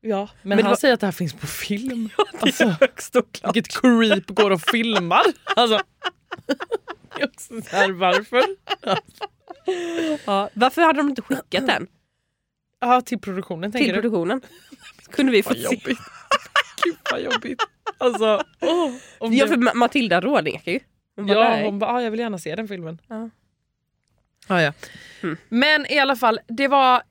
ja. 0.00 0.28
Men, 0.42 0.48
Men 0.48 0.56
det 0.58 0.62
han 0.64 0.70
var- 0.70 0.76
säger 0.76 0.94
att 0.94 1.00
det 1.00 1.06
här 1.06 1.12
finns 1.12 1.32
på 1.34 1.46
film. 1.46 2.08
alltså, 2.40 2.64
högst 2.80 3.16
oklart. 3.16 3.56
vilket 3.56 3.80
creep 3.80 4.26
går 4.26 4.50
och 4.50 4.60
filmar. 4.60 5.22
Alltså. 5.56 5.80
Det 7.16 7.22
är 7.22 7.26
också 7.28 7.60
så 7.70 7.76
här, 7.76 7.92
varför? 7.92 8.42
Ja. 10.26 10.50
Varför 10.54 10.82
hade 10.82 10.98
de 10.98 11.08
inte 11.08 11.22
skickat 11.22 11.66
den 11.66 11.86
Ja, 12.80 13.00
till 13.00 13.18
produktionen 13.18 13.72
tänker 13.72 13.84
till 13.86 13.94
du? 13.94 14.00
produktionen? 14.02 14.40
Kunde 15.10 15.32
vi 15.32 15.42
få 15.42 15.54
se. 15.54 15.60
jobbigt. 15.60 15.98
Gud 16.84 16.96
vad 17.12 17.20
jobbigt. 17.20 17.62
Alltså, 17.98 18.42
om 19.18 19.32
Ja 19.32 19.44
det- 19.44 19.48
för 19.48 19.56
Ma- 19.56 19.74
Matilda 19.74 20.20
rådnekar 20.20 20.72
ju. 20.72 20.80
Hon 21.16 21.26
bara, 21.26 21.38
Ja, 21.38 21.48
nej. 21.50 21.64
hon 21.64 21.78
bara, 21.78 21.90
ah, 21.90 22.02
jag 22.02 22.10
vill 22.10 22.20
gärna 22.20 22.38
se 22.38 22.54
den 22.56 22.68
filmen. 22.68 22.98
Ja. 23.08 23.30
Ah, 24.46 24.60
ja. 24.60 24.72
Mm. 25.22 25.36
Men 25.48 25.86
i 25.92 25.98
alla 25.98 26.16
fall, 26.16 26.40
det 26.48 26.68
var 26.68 27.02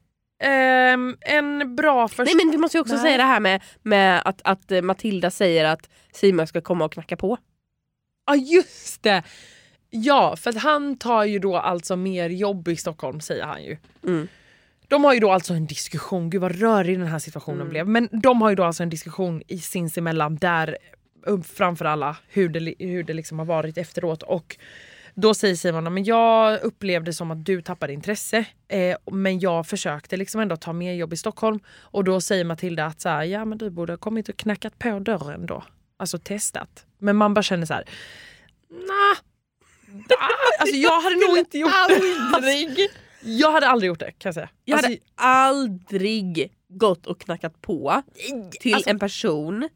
ehm, 0.44 1.18
en 1.22 1.76
bra 1.76 2.08
första... 2.08 2.24
Nej 2.24 2.36
men 2.36 2.52
vi 2.52 2.58
måste 2.58 2.78
ju 2.78 2.82
också 2.82 2.94
Nej. 2.94 3.02
säga 3.04 3.18
det 3.18 3.24
här 3.24 3.40
med, 3.40 3.64
med 3.82 4.22
att, 4.26 4.42
att 4.44 4.72
eh, 4.72 4.82
Matilda 4.82 5.32
säger 5.32 5.66
att 5.66 5.90
Simon 6.12 6.48
ska 6.48 6.62
komma 6.62 6.86
och 6.86 6.94
knacka 6.94 7.18
på. 7.18 7.38
Ja 8.28 8.36
just 8.36 9.04
det! 9.04 9.24
Ja, 9.90 10.36
för 10.36 10.50
att 10.50 10.58
han 10.58 10.98
tar 10.98 11.24
ju 11.24 11.40
då 11.40 11.58
alltså 11.58 11.96
mer 11.96 12.30
jobb 12.30 12.68
i 12.68 12.76
Stockholm 12.76 13.20
säger 13.22 13.46
han 13.46 13.64
ju. 13.64 13.78
Mm. 14.04 14.28
De 14.88 15.04
har 15.04 15.14
ju 15.14 15.20
då 15.20 15.32
alltså 15.32 15.54
en 15.54 15.66
diskussion, 15.68 16.30
gud 16.30 16.42
vad 16.42 16.60
rörig 16.60 17.00
den 17.00 17.08
här 17.08 17.20
situationen 17.20 17.62
Mm. 17.62 17.70
blev. 17.70 17.88
Men 17.88 18.10
de 18.12 18.42
har 18.42 18.50
ju 18.50 18.56
då 18.56 18.64
alltså 18.64 18.84
en 18.84 18.90
diskussion 18.90 19.42
i 19.48 19.60
sinsemellan 19.60 20.36
där 20.36 20.78
um, 21.26 21.44
framför 21.44 21.86
alla 21.86 22.18
hur 22.28 22.50
det, 22.50 22.74
hur 22.80 23.04
det 23.04 23.14
liksom 23.14 23.40
har 23.40 23.46
varit 23.46 23.78
efteråt. 23.78 24.24
Och 24.24 24.58
då 25.16 25.34
säger 25.34 25.56
Simon 25.56 25.94
men 25.94 26.04
jag 26.04 26.62
upplevde 26.62 27.14
som 27.14 27.32
att 27.32 27.46
du 27.46 27.62
tappade 27.62 27.94
intresse 27.94 28.46
eh, 28.68 28.98
men 29.12 29.40
jag 29.40 29.68
försökte 29.68 30.18
liksom 30.18 30.42
ändå 30.42 30.56
ta 30.58 30.74
mer 30.74 30.94
jobb 30.94 31.14
i 31.14 31.18
Stockholm. 31.18 31.60
Och 31.80 32.04
då 32.04 32.22
säger 32.22 32.44
Matilda 32.46 32.86
att 32.86 33.02
så 33.02 33.10
här, 33.10 33.24
ja 33.24 33.46
men 33.46 33.58
du 33.58 33.70
borde 33.70 33.94
ha 33.94 33.98
kommit 33.98 34.30
och 34.30 34.38
knackat 34.38 34.80
på 34.80 35.00
dörren 35.00 35.46
då. 35.46 35.64
Alltså 36.00 36.18
testat. 36.20 36.86
Men 36.98 37.16
man 37.16 37.34
bara 37.34 37.44
känner 37.44 37.66
så 37.66 37.74
här, 37.74 37.84
nah, 38.70 39.18
Alltså 40.60 40.76
jag 40.76 41.02
hade 41.02 41.16
nog 41.16 41.38
inte 41.38 41.58
gjort 41.58 41.72
det. 41.90 42.90
Jag 43.22 43.52
hade 43.52 43.68
aldrig 43.68 43.88
gjort 43.88 44.00
det 44.00 44.12
kan 44.12 44.30
jag 44.30 44.34
säga. 44.34 44.50
Jag 44.66 44.76
Alltså, 44.78 44.92
hade 44.92 45.00
aldrig 45.16 46.54
gått 46.70 47.06
och 47.08 47.22
knackat 47.22 47.62
på 47.62 48.02
till 48.60 48.74
alltså- 48.74 48.90
en 48.90 49.00
person 49.00 49.70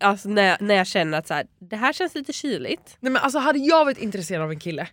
alltså 0.00 0.28
när, 0.28 0.56
när 0.60 0.74
jag 0.74 0.86
känner 0.86 1.18
att 1.18 1.26
så 1.28 1.34
här, 1.34 1.46
det 1.58 1.76
här 1.76 1.92
känns 1.92 2.14
lite 2.14 2.32
kyligt. 2.32 2.96
Nej 3.00 3.12
men 3.12 3.22
alltså 3.22 3.38
hade 3.38 3.58
jag 3.58 3.84
varit 3.84 3.98
intresserad 3.98 4.42
av 4.42 4.50
en 4.50 4.60
kille 4.60 4.88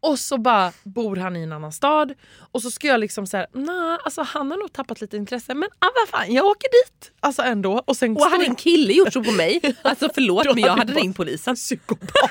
och 0.00 0.18
så 0.18 0.38
bara 0.38 0.72
bor 0.84 1.16
han 1.16 1.36
i 1.36 1.42
en 1.42 1.52
annan 1.52 1.72
stad 1.72 2.14
och 2.52 2.62
så 2.62 2.70
ska 2.70 2.86
jag 2.88 3.00
liksom 3.00 3.26
säga 3.26 3.46
nej 3.52 3.98
alltså 4.04 4.22
han 4.22 4.50
har 4.50 4.58
nog 4.58 4.72
tappat 4.72 5.00
lite 5.00 5.16
intresse 5.16 5.54
men 5.54 5.68
ah, 5.78 5.86
vad 6.00 6.08
fan 6.08 6.34
jag 6.34 6.46
åker 6.46 6.68
dit. 6.84 7.12
Alltså 7.20 7.42
ändå. 7.42 7.82
Och 7.86 7.96
sen 7.96 8.16
Och 8.16 8.22
hade 8.22 8.44
en 8.44 8.54
kille 8.54 8.92
gjort 8.92 9.12
så 9.12 9.24
på 9.24 9.32
mig, 9.32 9.60
alltså 9.82 10.08
förlåt 10.14 10.44
men 10.54 10.58
jag 10.64 10.76
hade 10.76 10.92
ringt 10.92 11.16
polisen. 11.16 11.54
psykopat. 11.54 12.30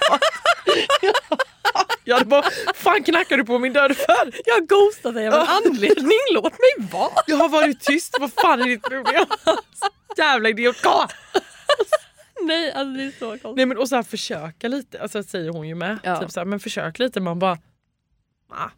jag 2.04 2.15
hade 2.15 2.30
bara, 2.30 2.43
fan 2.75 3.04
knackar 3.04 3.38
du 3.38 3.43
på 3.43 3.60
min 3.60 3.73
dörr 3.73 3.93
för? 3.93 4.41
Jag 4.45 4.54
har 4.54 4.62
ghostat 4.62 5.13
dig 5.13 5.28
av 5.28 5.34
en 5.34 5.47
anledning, 5.47 6.19
låt 6.34 6.43
mig 6.43 6.89
vara. 6.91 7.23
Jag 7.28 7.38
har 7.38 7.49
varit 7.49 7.82
tyst, 7.82 8.17
vad 8.19 8.34
fan 8.34 8.62
är 8.62 8.65
ditt 8.65 8.84
problem? 8.84 9.25
Jävla 10.17 10.49
idiot, 10.49 10.82
gå! 10.82 11.08
Nej 12.41 12.71
alltså 12.71 12.97
det 12.97 13.04
är 13.04 13.12
så 13.12 13.30
konstigt. 13.30 13.56
Nej 13.56 13.65
men 13.65 13.78
och 13.78 13.89
så 13.89 13.95
här 13.95 14.04
försöka 14.04 14.67
lite, 14.67 15.01
alltså 15.01 15.23
säger 15.23 15.49
hon 15.49 15.67
ju 15.67 15.75
med. 15.75 15.99
Ja. 16.04 16.19
Typ 16.19 16.32
så 16.32 16.39
här, 16.39 16.45
men 16.45 16.60
försök 16.60 16.99
lite, 16.99 17.21
man 17.21 17.39
bara 17.39 17.58
ah. 18.49 18.69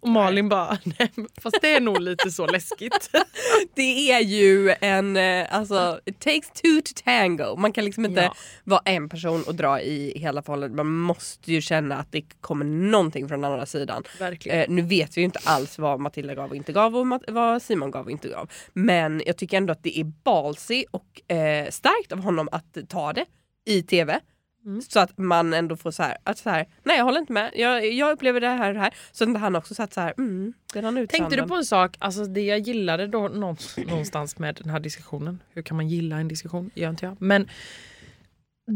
Och 0.00 0.08
Malin 0.08 0.48
bara, 0.48 0.78
nej 0.98 1.12
fast 1.42 1.58
det 1.62 1.70
är 1.76 1.80
nog 1.80 2.00
lite 2.00 2.30
så 2.30 2.46
läskigt. 2.46 3.10
Det 3.74 4.10
är 4.12 4.20
ju 4.20 4.74
en, 4.80 5.16
eh, 5.16 5.54
alltså 5.54 6.00
it 6.04 6.20
takes 6.20 6.50
two 6.50 6.80
to 6.84 7.02
tango. 7.04 7.56
Man 7.56 7.72
kan 7.72 7.84
liksom 7.84 8.04
inte 8.04 8.20
Ja. 8.20 8.34
vara 8.64 8.80
en 8.84 9.08
person 9.08 9.42
och 9.46 9.54
dra 9.54 9.80
i 9.80 10.18
hela 10.18 10.42
förhållandet. 10.42 10.76
Man 10.76 10.86
måste 10.98 11.52
ju 11.52 11.60
känna 11.60 11.96
att 11.96 12.12
det 12.12 12.22
kommer 12.40 12.64
någonting 12.64 13.28
från 13.28 13.44
andra 13.44 13.66
sidan. 13.66 14.02
Eh, 14.46 14.64
nu 14.68 14.82
vet 14.82 15.16
vi 15.16 15.20
ju 15.20 15.24
inte 15.24 15.38
alls 15.44 15.78
vad 15.78 16.00
Matilda 16.00 16.34
gav 16.34 16.50
och 16.50 16.56
inte 16.56 16.72
gav 16.72 16.96
och 16.96 17.06
Mat- 17.06 17.24
vad 17.28 17.62
Simon 17.62 17.90
gav 17.90 18.04
och 18.04 18.10
inte 18.10 18.28
gav. 18.28 18.50
Men 18.72 19.22
jag 19.26 19.36
tycker 19.36 19.56
ändå 19.56 19.72
att 19.72 19.82
det 19.82 19.98
är 20.00 20.04
ballsy 20.04 20.84
och 20.90 21.32
eh, 21.36 21.70
starkt 21.70 22.12
av 22.12 22.18
honom 22.20 22.48
att 22.52 22.76
ta 22.88 23.12
det 23.12 23.24
i 23.66 23.82
TV. 23.82 24.20
Mm. 24.66 24.82
Så 24.82 25.00
att 25.00 25.18
man 25.18 25.52
ändå 25.54 25.76
får 25.76 25.90
så 25.90 26.02
här, 26.02 26.16
att 26.24 26.38
så 26.38 26.50
här, 26.50 26.66
nej 26.82 26.96
jag 26.96 27.04
håller 27.04 27.20
inte 27.20 27.32
med, 27.32 27.50
jag, 27.54 27.92
jag 27.92 28.12
upplever 28.12 28.40
det 28.40 28.48
här 28.48 28.68
och 28.68 28.74
det 28.74 28.80
här. 28.80 28.94
Så 29.12 29.30
att 29.30 29.40
han 29.40 29.56
också 29.56 29.74
satt 29.74 29.92
så 29.94 30.00
här, 30.00 30.14
mm, 30.18 30.52
redan 30.74 30.94
Tänkte 30.94 31.16
utsanden. 31.16 31.38
du 31.38 31.48
på 31.48 31.54
en 31.54 31.64
sak, 31.64 31.96
alltså 31.98 32.24
det 32.24 32.40
jag 32.42 32.58
gillade 32.58 33.06
då 33.06 33.28
någonstans, 33.28 34.38
med 34.38 34.54
den 34.54 34.70
här 34.70 34.80
diskussionen, 34.80 35.42
hur 35.52 35.62
kan 35.62 35.76
man 35.76 35.88
gilla 35.88 36.16
en 36.16 36.28
diskussion? 36.28 36.70
gör 36.74 36.90
inte 36.90 37.06
jag. 37.06 37.16
Men 37.22 37.48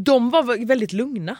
de 0.05 0.31
var 0.31 0.43
vä- 0.43 0.67
väldigt 0.67 0.93
lugna. 0.93 1.37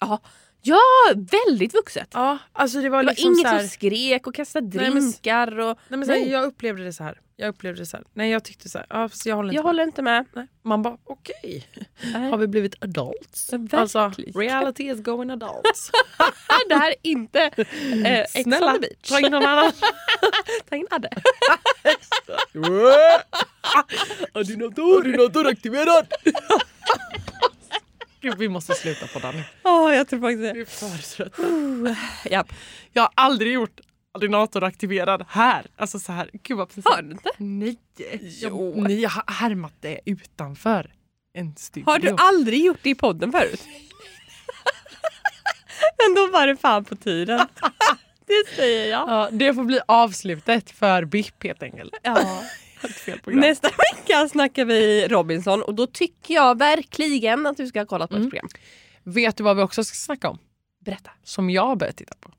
Ja, 0.00 0.20
ja 0.62 0.78
väldigt 1.14 1.74
vuxet. 1.74 2.08
Ja, 2.12 2.38
alltså 2.52 2.80
det 2.80 2.88
var, 2.88 2.98
Det 2.98 3.06
var 3.06 3.12
liksom 3.12 3.28
inget 3.32 3.40
så 3.46 3.48
här, 3.48 3.58
som 3.60 3.68
skrek 3.68 4.26
och 4.26 4.34
kastade 4.34 4.66
Nej, 4.78 4.90
men- 4.90 5.02
drinkar 5.02 5.58
och... 5.58 5.78
nej, 5.88 5.98
men 5.98 6.06
så 6.06 6.12
här, 6.12 6.20
Nej. 6.20 6.30
Jag 6.30 6.44
upplevde 6.44 6.84
det 6.84 6.92
så 6.92 7.04
här. 7.04 7.20
Jag 7.38 7.48
upplevde 7.48 7.82
det 7.82 7.86
så 7.86 7.96
här. 7.96 8.06
Nej 8.14 8.30
jag 8.30 8.44
tyckte 8.44 8.68
så 8.68 8.78
här, 8.78 8.86
ja, 8.90 9.08
fast 9.08 9.26
jag 9.26 9.36
håller 9.36 9.48
inte 9.50 9.56
Jag 9.56 9.62
med. 9.64 9.68
håller 9.68 9.82
inte 9.82 10.02
med. 10.02 10.24
Nej. 10.34 10.46
Man 10.62 10.82
bara 10.82 10.96
okej, 11.04 11.66
Nej. 12.12 12.30
har 12.30 12.36
vi 12.38 12.46
blivit 12.46 12.74
adults? 12.84 13.50
Ja, 13.52 13.78
Alltså 13.78 14.12
reality 14.34 14.90
is 14.90 15.00
going 15.02 15.30
adults. 15.30 15.90
det 16.68 16.74
här 16.74 16.88
är 16.90 16.94
inte 17.02 17.40
eh, 17.40 18.20
Ex 18.20 18.36
on 18.36 18.42
Snälla, 18.42 18.72
the 18.72 18.78
beach. 18.80 19.08
ta 19.08 19.20
in 19.20 19.32
någon 19.32 19.46
annan. 19.46 19.72
Ta 20.68 20.76
in 20.76 20.86
Adde. 20.90 21.08
Har 24.34 24.44
du 24.44 24.56
något 24.56 24.78
ord? 24.78 24.94
Har 25.06 25.12
du 25.12 25.16
något 25.16 25.36
ord 25.36 25.46
aktiverat? 25.46 26.12
Gud, 28.30 28.38
vi 28.38 28.48
måste 28.48 28.74
sluta 28.74 29.06
på 29.06 29.18
den. 29.18 29.34
Åh, 29.64 29.94
jag 29.94 30.08
tror 30.08 30.20
faktiskt 30.20 30.40
Vi 30.40 30.52
det. 30.52 30.60
är 30.60 30.64
för 30.64 31.16
trötta. 31.16 31.96
Japp. 32.30 32.52
Jag 32.92 33.02
har 33.02 33.10
aldrig 33.14 33.52
gjort 33.52 33.80
ordinator 34.14 34.64
aktiverad 34.64 35.24
här. 35.28 35.66
Alltså 35.76 35.98
så 35.98 36.12
här. 36.12 36.30
Gud 36.42 36.56
vad 36.56 36.68
pinsamt. 36.74 36.94
Har 36.96 37.02
du 37.02 37.10
inte? 37.10 37.30
Nej. 37.38 37.78
Jo. 38.22 38.72
Jag, 38.76 38.88
ni 38.88 39.04
har 39.04 39.24
härmat 39.32 39.72
det 39.80 40.00
utanför 40.04 40.90
en 41.34 41.56
studio. 41.56 41.86
Har 41.90 41.98
du 41.98 42.14
aldrig 42.18 42.64
gjort 42.64 42.78
det 42.82 42.90
i 42.90 42.94
podden 42.94 43.32
förut? 43.32 43.62
Men 45.98 46.14
då 46.14 46.26
var 46.32 46.46
det 46.46 46.56
fan 46.56 46.84
på 46.84 46.96
tiden. 46.96 47.46
Det 48.26 48.56
säger 48.56 48.90
jag. 48.90 49.08
Ja, 49.08 49.28
det 49.32 49.54
får 49.54 49.64
bli 49.64 49.80
avslutet 49.88 50.70
för 50.70 51.04
BIP 51.04 51.44
helt 51.44 51.62
enkelt. 51.62 51.94
Ja. 52.02 52.42
Nästa 53.26 53.68
vecka 53.68 54.28
snackar 54.28 54.64
vi 54.64 55.08
Robinson 55.08 55.62
och 55.62 55.74
då 55.74 55.86
tycker 55.86 56.34
jag 56.34 56.58
verkligen 56.58 57.46
att 57.46 57.56
du 57.56 57.66
ska 57.66 57.80
ha 57.80 57.86
kollat 57.86 58.10
på 58.10 58.16
ett 58.16 58.20
Mm. 58.20 58.30
program. 58.30 58.48
Vet 59.04 59.36
du 59.36 59.44
vad 59.44 59.56
vi 59.56 59.62
också 59.62 59.84
ska 59.84 59.94
snacka 59.94 60.28
om? 60.28 60.38
Berätta. 60.84 61.10
Som 61.24 61.50
jag 61.50 61.66
har 61.66 61.76
börjat 61.76 61.96
titta 61.96 62.14
på. 62.20 62.30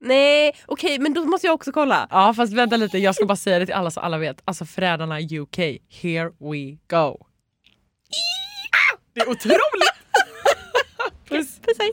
Nej, 0.00 0.54
okej 0.66 0.98
men 0.98 1.14
då 1.14 1.24
måste 1.24 1.46
jag 1.46 1.54
också 1.54 1.72
kolla. 1.72 2.06
Ja 2.10 2.34
fast 2.34 2.52
vänta 2.52 2.76
lite, 2.76 2.98
jag 2.98 3.14
ska 3.14 3.26
bara 3.26 3.36
säga 3.36 3.58
det 3.58 3.66
till 3.66 3.74
alla 3.74 3.90
så 3.90 4.00
alla 4.00 4.18
vet. 4.18 4.40
Alltså 4.44 4.64
Förrädarna 4.66 5.20
UK, 5.20 5.56
here 6.02 6.28
we 6.28 6.78
go. 6.90 7.26
Det 9.14 9.20
är 9.20 9.28
otroligt! 9.30 9.96
Puss. 11.28 11.58
Puss 11.60 11.76
hej. 11.78 11.92